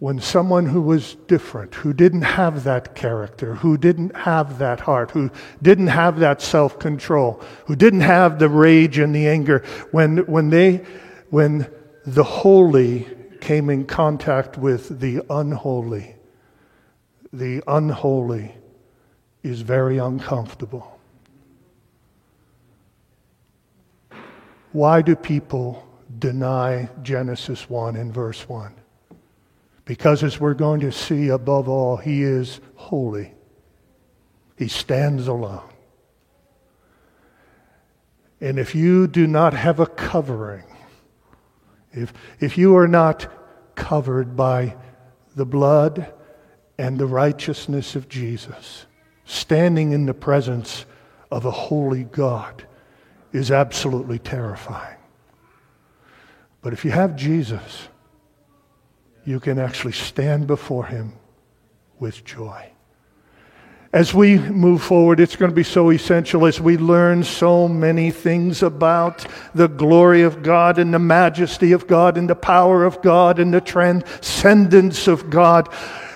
when 0.00 0.18
someone 0.18 0.64
who 0.64 0.80
was 0.80 1.14
different, 1.28 1.74
who 1.74 1.92
didn't 1.92 2.22
have 2.22 2.64
that 2.64 2.94
character, 2.94 3.56
who 3.56 3.76
didn't 3.76 4.16
have 4.16 4.58
that 4.58 4.80
heart, 4.80 5.10
who 5.10 5.30
didn't 5.60 5.88
have 5.88 6.18
that 6.20 6.40
self 6.40 6.78
control, 6.78 7.42
who 7.66 7.76
didn't 7.76 8.00
have 8.00 8.38
the 8.38 8.48
rage 8.48 8.96
and 8.96 9.14
the 9.14 9.28
anger, 9.28 9.62
when, 9.90 10.18
when, 10.26 10.48
they, 10.48 10.76
when 11.28 11.70
the 12.06 12.24
holy 12.24 13.06
came 13.42 13.68
in 13.68 13.84
contact 13.84 14.56
with 14.56 15.00
the 15.00 15.22
unholy, 15.28 16.16
the 17.30 17.62
unholy 17.66 18.54
is 19.42 19.60
very 19.60 19.98
uncomfortable. 19.98 20.98
Why 24.72 25.02
do 25.02 25.16
people 25.16 25.86
deny 26.18 26.88
Genesis 27.02 27.68
1 27.68 27.96
in 27.96 28.12
verse 28.12 28.48
1? 28.48 28.74
Because 29.84 30.22
as 30.22 30.38
we're 30.38 30.54
going 30.54 30.80
to 30.80 30.92
see 30.92 31.28
above 31.28 31.68
all, 31.68 31.96
he 31.96 32.22
is 32.22 32.60
holy. 32.76 33.34
He 34.56 34.68
stands 34.68 35.26
alone. 35.26 35.68
And 38.40 38.58
if 38.58 38.74
you 38.74 39.06
do 39.08 39.26
not 39.26 39.54
have 39.54 39.80
a 39.80 39.86
covering, 39.86 40.64
If, 41.92 42.12
if 42.38 42.56
you 42.56 42.76
are 42.76 42.88
not 42.88 43.26
covered 43.74 44.36
by 44.36 44.76
the 45.34 45.44
blood 45.44 46.12
and 46.78 46.98
the 46.98 47.06
righteousness 47.06 47.96
of 47.96 48.08
Jesus, 48.08 48.86
standing 49.24 49.92
in 49.92 50.06
the 50.06 50.14
presence 50.14 50.86
of 51.30 51.44
a 51.44 51.50
holy 51.50 52.04
God 52.04 52.66
is 53.32 53.50
absolutely 53.50 54.18
terrifying. 54.18 54.96
But 56.62 56.72
if 56.72 56.84
you 56.84 56.90
have 56.90 57.16
Jesus, 57.16 57.88
you 59.24 59.40
can 59.40 59.58
actually 59.58 59.92
stand 59.92 60.46
before 60.46 60.86
him 60.86 61.12
with 61.98 62.24
joy. 62.24 62.70
As 63.92 64.14
we 64.14 64.38
move 64.38 64.82
forward, 64.82 65.18
it's 65.18 65.34
going 65.34 65.50
to 65.50 65.54
be 65.54 65.64
so 65.64 65.90
essential 65.90 66.46
as 66.46 66.60
we 66.60 66.76
learn 66.76 67.24
so 67.24 67.66
many 67.66 68.12
things 68.12 68.62
about 68.62 69.26
the 69.52 69.66
glory 69.66 70.22
of 70.22 70.44
God 70.44 70.78
and 70.78 70.94
the 70.94 71.00
majesty 71.00 71.72
of 71.72 71.88
God 71.88 72.16
and 72.16 72.30
the 72.30 72.36
power 72.36 72.84
of 72.84 73.02
God 73.02 73.40
and 73.40 73.52
the 73.52 73.60
transcendence 73.60 75.08
of 75.08 75.28
God. 75.28 75.68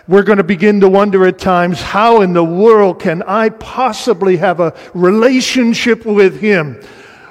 We're 0.06 0.22
going 0.22 0.38
to 0.38 0.44
begin 0.44 0.80
to 0.82 0.88
wonder 0.88 1.26
at 1.26 1.40
times 1.40 1.80
how 1.80 2.20
in 2.20 2.32
the 2.32 2.44
world 2.44 3.00
can 3.00 3.24
I 3.24 3.48
possibly 3.48 4.36
have 4.36 4.60
a 4.60 4.78
relationship 4.94 6.06
with 6.06 6.40
Him? 6.40 6.80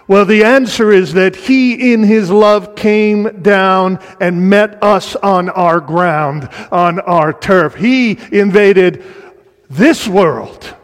Well, 0.08 0.26
the 0.26 0.44
answer 0.44 0.92
is 0.92 1.14
that 1.14 1.36
He, 1.36 1.94
in 1.94 2.04
His 2.04 2.30
love, 2.30 2.76
came 2.76 3.42
down 3.42 4.00
and 4.20 4.50
met 4.50 4.84
us 4.84 5.16
on 5.16 5.50
our 5.50 5.80
ground, 5.80 6.50
on 6.72 7.00
our 7.00 7.32
turf. 7.32 7.76
He 7.76 8.20
invaded 8.32 9.04
this 9.70 10.08
world 10.08 10.76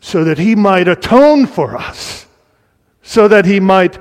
so 0.00 0.24
that 0.24 0.38
he 0.38 0.54
might 0.54 0.88
atone 0.88 1.46
for 1.46 1.76
us, 1.76 2.26
so 3.02 3.28
that 3.28 3.44
he 3.44 3.60
might 3.60 3.98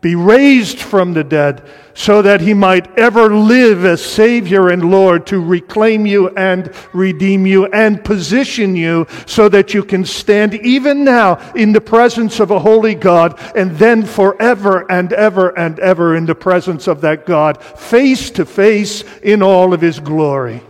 be 0.00 0.14
raised 0.14 0.78
from 0.78 1.12
the 1.12 1.24
dead, 1.24 1.68
so 1.94 2.20
that 2.22 2.40
he 2.40 2.52
might 2.52 2.98
ever 2.98 3.34
live 3.34 3.84
as 3.84 4.04
Savior 4.04 4.68
and 4.68 4.90
Lord 4.90 5.26
to 5.28 5.40
reclaim 5.40 6.06
you 6.06 6.28
and 6.30 6.74
redeem 6.92 7.46
you 7.46 7.66
and 7.66 8.04
position 8.04 8.74
you 8.74 9.06
so 9.26 9.48
that 9.48 9.72
you 9.72 9.84
can 9.84 10.04
stand 10.04 10.54
even 10.54 11.04
now 11.04 11.52
in 11.52 11.72
the 11.72 11.80
presence 11.80 12.40
of 12.40 12.50
a 12.50 12.58
holy 12.58 12.96
God 12.96 13.40
and 13.56 13.70
then 13.78 14.04
forever 14.04 14.90
and 14.90 15.12
ever 15.12 15.56
and 15.56 15.78
ever 15.78 16.16
in 16.16 16.26
the 16.26 16.34
presence 16.34 16.88
of 16.88 17.00
that 17.02 17.26
God, 17.26 17.62
face 17.62 18.28
to 18.30 18.44
face 18.44 19.04
in 19.22 19.42
all 19.42 19.72
of 19.72 19.80
his 19.80 20.00
glory. 20.00 20.60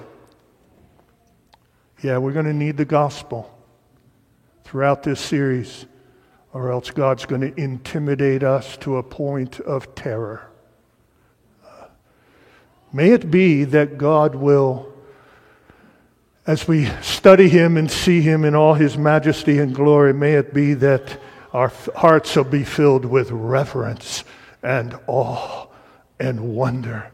Yeah, 2.03 2.19
we're 2.19 2.33
going 2.33 2.45
to 2.45 2.53
need 2.53 2.77
the 2.77 2.85
gospel 2.85 3.51
throughout 4.65 5.03
this 5.03 5.21
series, 5.21 5.87
or 6.53 6.71
else 6.71 6.91
God's 6.91 7.25
going 7.25 7.41
to 7.41 7.59
intimidate 7.59 8.43
us 8.43 8.77
to 8.79 8.99
a 8.99 9.03
point 9.03 9.59
of 9.61 9.95
terror. 9.95 10.51
May 12.95 13.11
it 13.11 13.29
be 13.29 13.65
that 13.65 13.99
God 13.99 14.37
will, 14.37 14.95
as 16.47 16.69
we 16.69 16.87
study 17.03 17.49
Him 17.49 17.77
and 17.77 17.91
see 17.91 18.21
Him 18.21 18.45
in 18.45 18.55
all 18.55 18.75
His 18.75 18.97
majesty 18.97 19.59
and 19.59 19.75
glory, 19.75 20.15
may 20.15 20.35
it 20.35 20.55
be 20.55 20.75
that 20.75 21.21
our 21.53 21.73
hearts 21.97 22.37
will 22.37 22.45
be 22.45 22.63
filled 22.63 23.05
with 23.05 23.33
reverence 23.33 24.23
and 24.63 24.97
awe 25.09 25.67
and 26.21 26.55
wonder, 26.55 27.11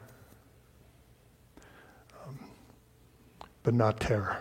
um, 2.27 2.39
but 3.63 3.73
not 3.73 4.01
terror. 4.01 4.37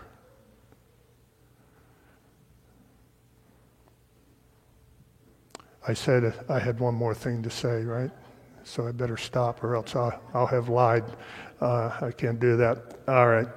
I 5.88 5.94
said 5.94 6.34
I 6.50 6.58
had 6.58 6.80
one 6.80 6.94
more 6.94 7.14
thing 7.14 7.42
to 7.44 7.50
say, 7.50 7.82
right? 7.82 8.10
So 8.64 8.86
I 8.86 8.92
better 8.92 9.16
stop 9.16 9.62
or 9.64 9.74
else 9.74 9.96
I'll, 9.96 10.20
I'll 10.34 10.46
have 10.46 10.68
lied. 10.68 11.04
Uh, 11.60 11.90
I 12.00 12.10
can't 12.10 12.40
do 12.40 12.56
that. 12.56 12.98
All 13.08 13.28
right. 13.28 13.48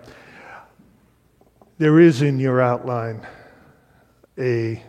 There 1.78 2.00
is 2.00 2.22
in 2.22 2.40
your 2.40 2.62
outline 2.62 3.26
a 4.38 4.82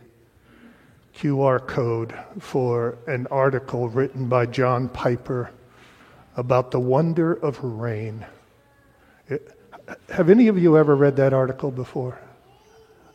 QR 1.16 1.66
code 1.66 2.14
for 2.38 2.98
an 3.06 3.26
article 3.30 3.88
written 3.88 4.28
by 4.28 4.46
John 4.46 4.88
Piper 4.88 5.50
about 6.36 6.70
the 6.70 6.80
wonder 6.80 7.34
of 7.34 7.62
rain. 7.62 8.24
It, 9.28 9.58
have 10.08 10.30
any 10.30 10.48
of 10.48 10.58
you 10.58 10.76
ever 10.76 10.96
read 10.96 11.16
that 11.16 11.32
article 11.32 11.70
before? 11.70 12.20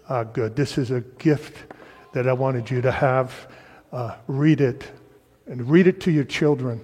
Ah, 0.08 0.24
good. 0.24 0.56
This 0.56 0.78
is 0.78 0.92
a 0.92 1.02
gift 1.02 1.74
that 2.14 2.28
I 2.28 2.34
wanted 2.34 2.70
you 2.70 2.82
to 2.82 2.92
have 2.92 3.48
uh, 3.92 4.16
read 4.28 4.62
it 4.62 4.90
and 5.48 5.70
read 5.70 5.88
it 5.88 6.02
to 6.02 6.12
your 6.12 6.24
children. 6.24 6.84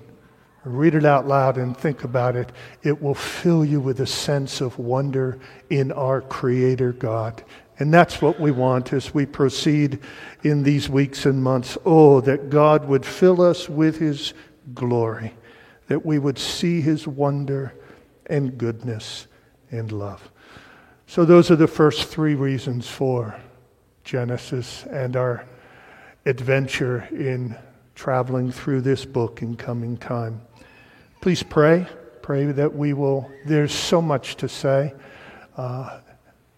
Read 0.65 0.95
it 0.95 1.05
out 1.05 1.27
loud 1.27 1.57
and 1.57 1.77
think 1.77 2.03
about 2.03 2.35
it. 2.35 2.51
It 2.81 2.99
will 2.99 3.13
fill 3.13 3.63
you 3.63 3.79
with 3.79 3.99
a 3.99 4.07
sense 4.07 4.61
of 4.61 4.79
wonder 4.79 5.39
in 5.69 5.91
our 5.91 6.21
Creator 6.21 6.93
God. 6.93 7.43
And 7.77 7.93
that's 7.93 8.21
what 8.21 8.39
we 8.39 8.51
want 8.51 8.91
as 8.91 9.13
we 9.13 9.25
proceed 9.25 9.99
in 10.43 10.63
these 10.63 10.89
weeks 10.89 11.25
and 11.25 11.43
months. 11.43 11.77
Oh, 11.85 12.19
that 12.21 12.49
God 12.49 12.87
would 12.87 13.05
fill 13.05 13.41
us 13.41 13.69
with 13.69 13.99
His 13.99 14.33
glory, 14.73 15.33
that 15.87 16.03
we 16.03 16.17
would 16.17 16.39
see 16.39 16.81
His 16.81 17.07
wonder 17.07 17.73
and 18.25 18.57
goodness 18.57 19.27
and 19.71 19.91
love. 19.91 20.31
So, 21.05 21.25
those 21.25 21.51
are 21.51 21.55
the 21.55 21.67
first 21.67 22.07
three 22.07 22.33
reasons 22.33 22.87
for 22.87 23.35
Genesis 24.03 24.83
and 24.85 25.15
our 25.15 25.45
adventure 26.25 27.07
in 27.11 27.55
traveling 27.93 28.51
through 28.51 28.81
this 28.81 29.05
book 29.05 29.41
in 29.41 29.55
coming 29.55 29.97
time. 29.97 30.41
Please 31.25 31.41
pray. 31.41 31.87
Pray 32.21 32.45
that 32.51 32.75
we 32.75 32.93
will. 32.93 33.31
There's 33.47 33.73
so 33.73 33.99
much 33.99 34.35
to 34.35 34.47
say, 34.47 34.93
uh, 35.57 36.01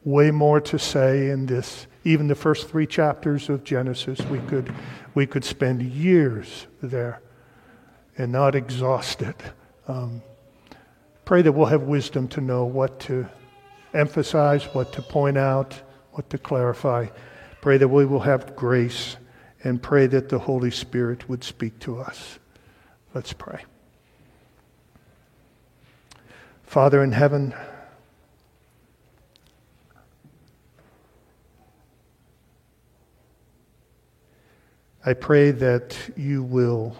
way 0.03 0.29
more 0.29 0.59
to 0.59 0.77
say 0.77 1.29
in 1.29 1.45
this. 1.45 1.87
Even 2.03 2.27
the 2.27 2.35
first 2.35 2.67
three 2.67 2.85
chapters 2.85 3.47
of 3.47 3.63
Genesis, 3.63 4.19
we 4.23 4.39
could, 4.39 4.69
we 5.15 5.25
could 5.25 5.45
spend 5.45 5.81
years 5.83 6.67
there 6.81 7.21
and 8.17 8.29
not 8.29 8.55
exhaust 8.55 9.21
it. 9.21 9.41
Um, 9.87 10.21
pray 11.23 11.41
that 11.43 11.53
we'll 11.53 11.67
have 11.67 11.83
wisdom 11.83 12.27
to 12.27 12.41
know 12.41 12.65
what 12.65 12.99
to 12.99 13.25
emphasize, 13.93 14.65
what 14.73 14.91
to 14.91 15.01
point 15.01 15.37
out, 15.37 15.81
what 16.11 16.29
to 16.31 16.37
clarify. 16.37 17.07
Pray 17.61 17.77
that 17.77 17.87
we 17.87 18.05
will 18.05 18.19
have 18.19 18.53
grace 18.57 19.15
and 19.63 19.81
pray 19.81 20.07
that 20.07 20.27
the 20.27 20.39
Holy 20.39 20.71
Spirit 20.71 21.29
would 21.29 21.45
speak 21.45 21.79
to 21.79 22.01
us. 22.01 22.39
Let's 23.13 23.31
pray. 23.31 23.63
Father 26.67 27.01
in 27.01 27.13
heaven, 27.13 27.55
I 35.05 35.13
pray 35.13 35.51
that 35.51 35.97
you 36.17 36.43
will 36.43 36.93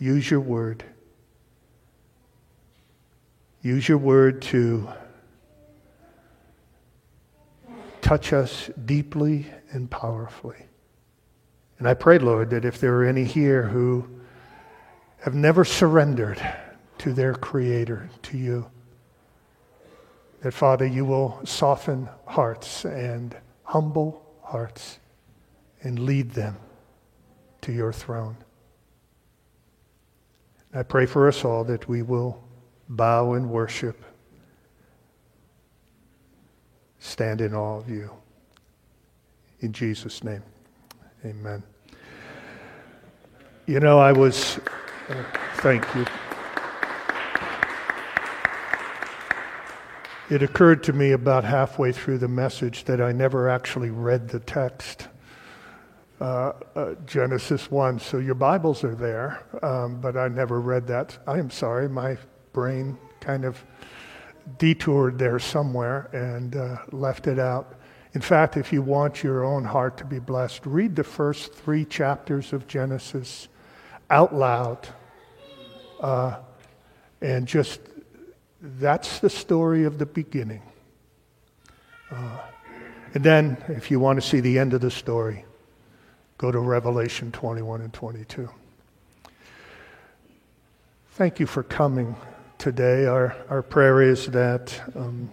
use 0.00 0.28
your 0.28 0.40
word. 0.40 0.82
Use 3.62 3.88
your 3.88 3.98
word 3.98 4.42
to 4.42 4.88
touch 8.00 8.32
us 8.32 8.68
deeply 8.84 9.46
and 9.70 9.88
powerfully. 9.88 10.66
And 11.78 11.88
I 11.88 11.94
pray, 11.94 12.18
Lord, 12.18 12.50
that 12.50 12.64
if 12.64 12.80
there 12.80 12.96
are 12.96 13.04
any 13.04 13.24
here 13.24 13.62
who 13.62 14.08
have 15.20 15.36
never 15.36 15.64
surrendered 15.64 16.44
to 16.98 17.12
their 17.12 17.34
Creator, 17.34 18.08
to 18.22 18.38
you, 18.38 18.70
that, 20.42 20.52
Father, 20.52 20.86
you 20.86 21.04
will 21.04 21.40
soften 21.44 22.08
hearts 22.26 22.84
and 22.84 23.36
humble 23.64 24.22
hearts 24.42 24.98
and 25.82 25.98
lead 25.98 26.30
them 26.30 26.56
to 27.62 27.72
your 27.72 27.92
throne. 27.92 28.36
I 30.74 30.82
pray 30.82 31.06
for 31.06 31.26
us 31.26 31.44
all 31.44 31.64
that 31.64 31.88
we 31.88 32.02
will 32.02 32.42
bow 32.88 33.32
and 33.32 33.50
worship, 33.50 34.04
stand 36.98 37.40
in 37.40 37.54
awe 37.54 37.78
of 37.78 37.88
you. 37.88 38.10
In 39.60 39.72
Jesus' 39.72 40.22
name. 40.22 40.42
Amen. 41.24 41.62
You 43.66 43.80
know, 43.80 43.98
I 43.98 44.12
was, 44.12 44.60
uh, 45.08 45.24
thank 45.56 45.82
you. 45.94 46.06
It 50.28 50.42
occurred 50.42 50.82
to 50.84 50.92
me 50.92 51.12
about 51.12 51.44
halfway 51.44 51.92
through 51.92 52.18
the 52.18 52.26
message 52.26 52.82
that 52.84 53.00
I 53.00 53.12
never 53.12 53.48
actually 53.48 53.90
read 53.90 54.28
the 54.28 54.40
text, 54.40 55.06
uh, 56.20 56.52
uh, 56.74 56.94
Genesis 57.06 57.70
1. 57.70 58.00
So 58.00 58.18
your 58.18 58.34
Bibles 58.34 58.82
are 58.82 58.96
there, 58.96 59.44
um, 59.62 60.00
but 60.00 60.16
I 60.16 60.26
never 60.26 60.60
read 60.60 60.88
that. 60.88 61.16
I 61.28 61.38
am 61.38 61.48
sorry, 61.48 61.88
my 61.88 62.18
brain 62.52 62.98
kind 63.20 63.44
of 63.44 63.62
detoured 64.58 65.16
there 65.16 65.38
somewhere 65.38 66.10
and 66.12 66.56
uh, 66.56 66.78
left 66.90 67.28
it 67.28 67.38
out. 67.38 67.76
In 68.14 68.20
fact, 68.20 68.56
if 68.56 68.72
you 68.72 68.82
want 68.82 69.22
your 69.22 69.44
own 69.44 69.62
heart 69.62 69.96
to 69.98 70.04
be 70.04 70.18
blessed, 70.18 70.66
read 70.66 70.96
the 70.96 71.04
first 71.04 71.54
three 71.54 71.84
chapters 71.84 72.52
of 72.52 72.66
Genesis 72.66 73.46
out 74.10 74.34
loud. 74.34 74.88
Uh, 76.00 76.38
and 77.20 77.46
just 77.46 77.80
that's 78.60 79.18
the 79.18 79.30
story 79.30 79.84
of 79.84 79.98
the 79.98 80.06
beginning. 80.06 80.62
Uh, 82.10 82.38
and 83.14 83.24
then, 83.24 83.56
if 83.68 83.90
you 83.90 83.98
want 84.00 84.20
to 84.20 84.26
see 84.26 84.40
the 84.40 84.58
end 84.58 84.74
of 84.74 84.80
the 84.80 84.90
story, 84.90 85.44
go 86.38 86.50
to 86.50 86.58
Revelation 86.58 87.32
21 87.32 87.80
and 87.80 87.92
22. 87.92 88.48
Thank 91.12 91.40
you 91.40 91.46
for 91.46 91.62
coming 91.62 92.14
today. 92.58 93.06
Our, 93.06 93.34
our 93.48 93.62
prayer 93.62 94.02
is 94.02 94.26
that 94.26 94.78
um, 94.94 95.30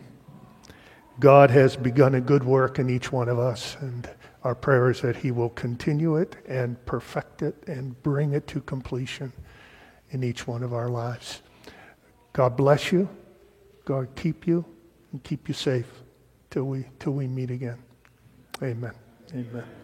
God 1.19 1.51
has 1.51 1.75
begun 1.75 2.15
a 2.15 2.21
good 2.21 2.43
work 2.43 2.79
in 2.79 2.89
each 2.89 3.11
one 3.11 3.27
of 3.27 3.37
us, 3.37 3.75
and 3.81 4.09
our 4.43 4.55
prayer 4.55 4.89
is 4.89 5.01
that 5.01 5.17
He 5.17 5.31
will 5.31 5.49
continue 5.49 6.15
it 6.15 6.35
and 6.47 6.83
perfect 6.85 7.41
it 7.41 7.55
and 7.67 8.01
bring 8.01 8.33
it 8.33 8.47
to 8.47 8.61
completion 8.61 9.31
in 10.11 10.23
each 10.23 10.47
one 10.47 10.63
of 10.63 10.73
our 10.73 10.89
lives. 10.89 11.41
God 12.33 12.57
bless 12.57 12.91
you. 12.91 13.07
God 13.85 14.07
keep 14.15 14.47
you 14.47 14.65
and 15.11 15.23
keep 15.23 15.47
you 15.47 15.53
safe 15.53 15.87
till 16.49 16.63
we 16.63 16.85
till 16.99 17.13
we 17.13 17.27
meet 17.27 17.51
again. 17.51 17.77
Amen. 18.61 18.93
Amen. 19.33 19.82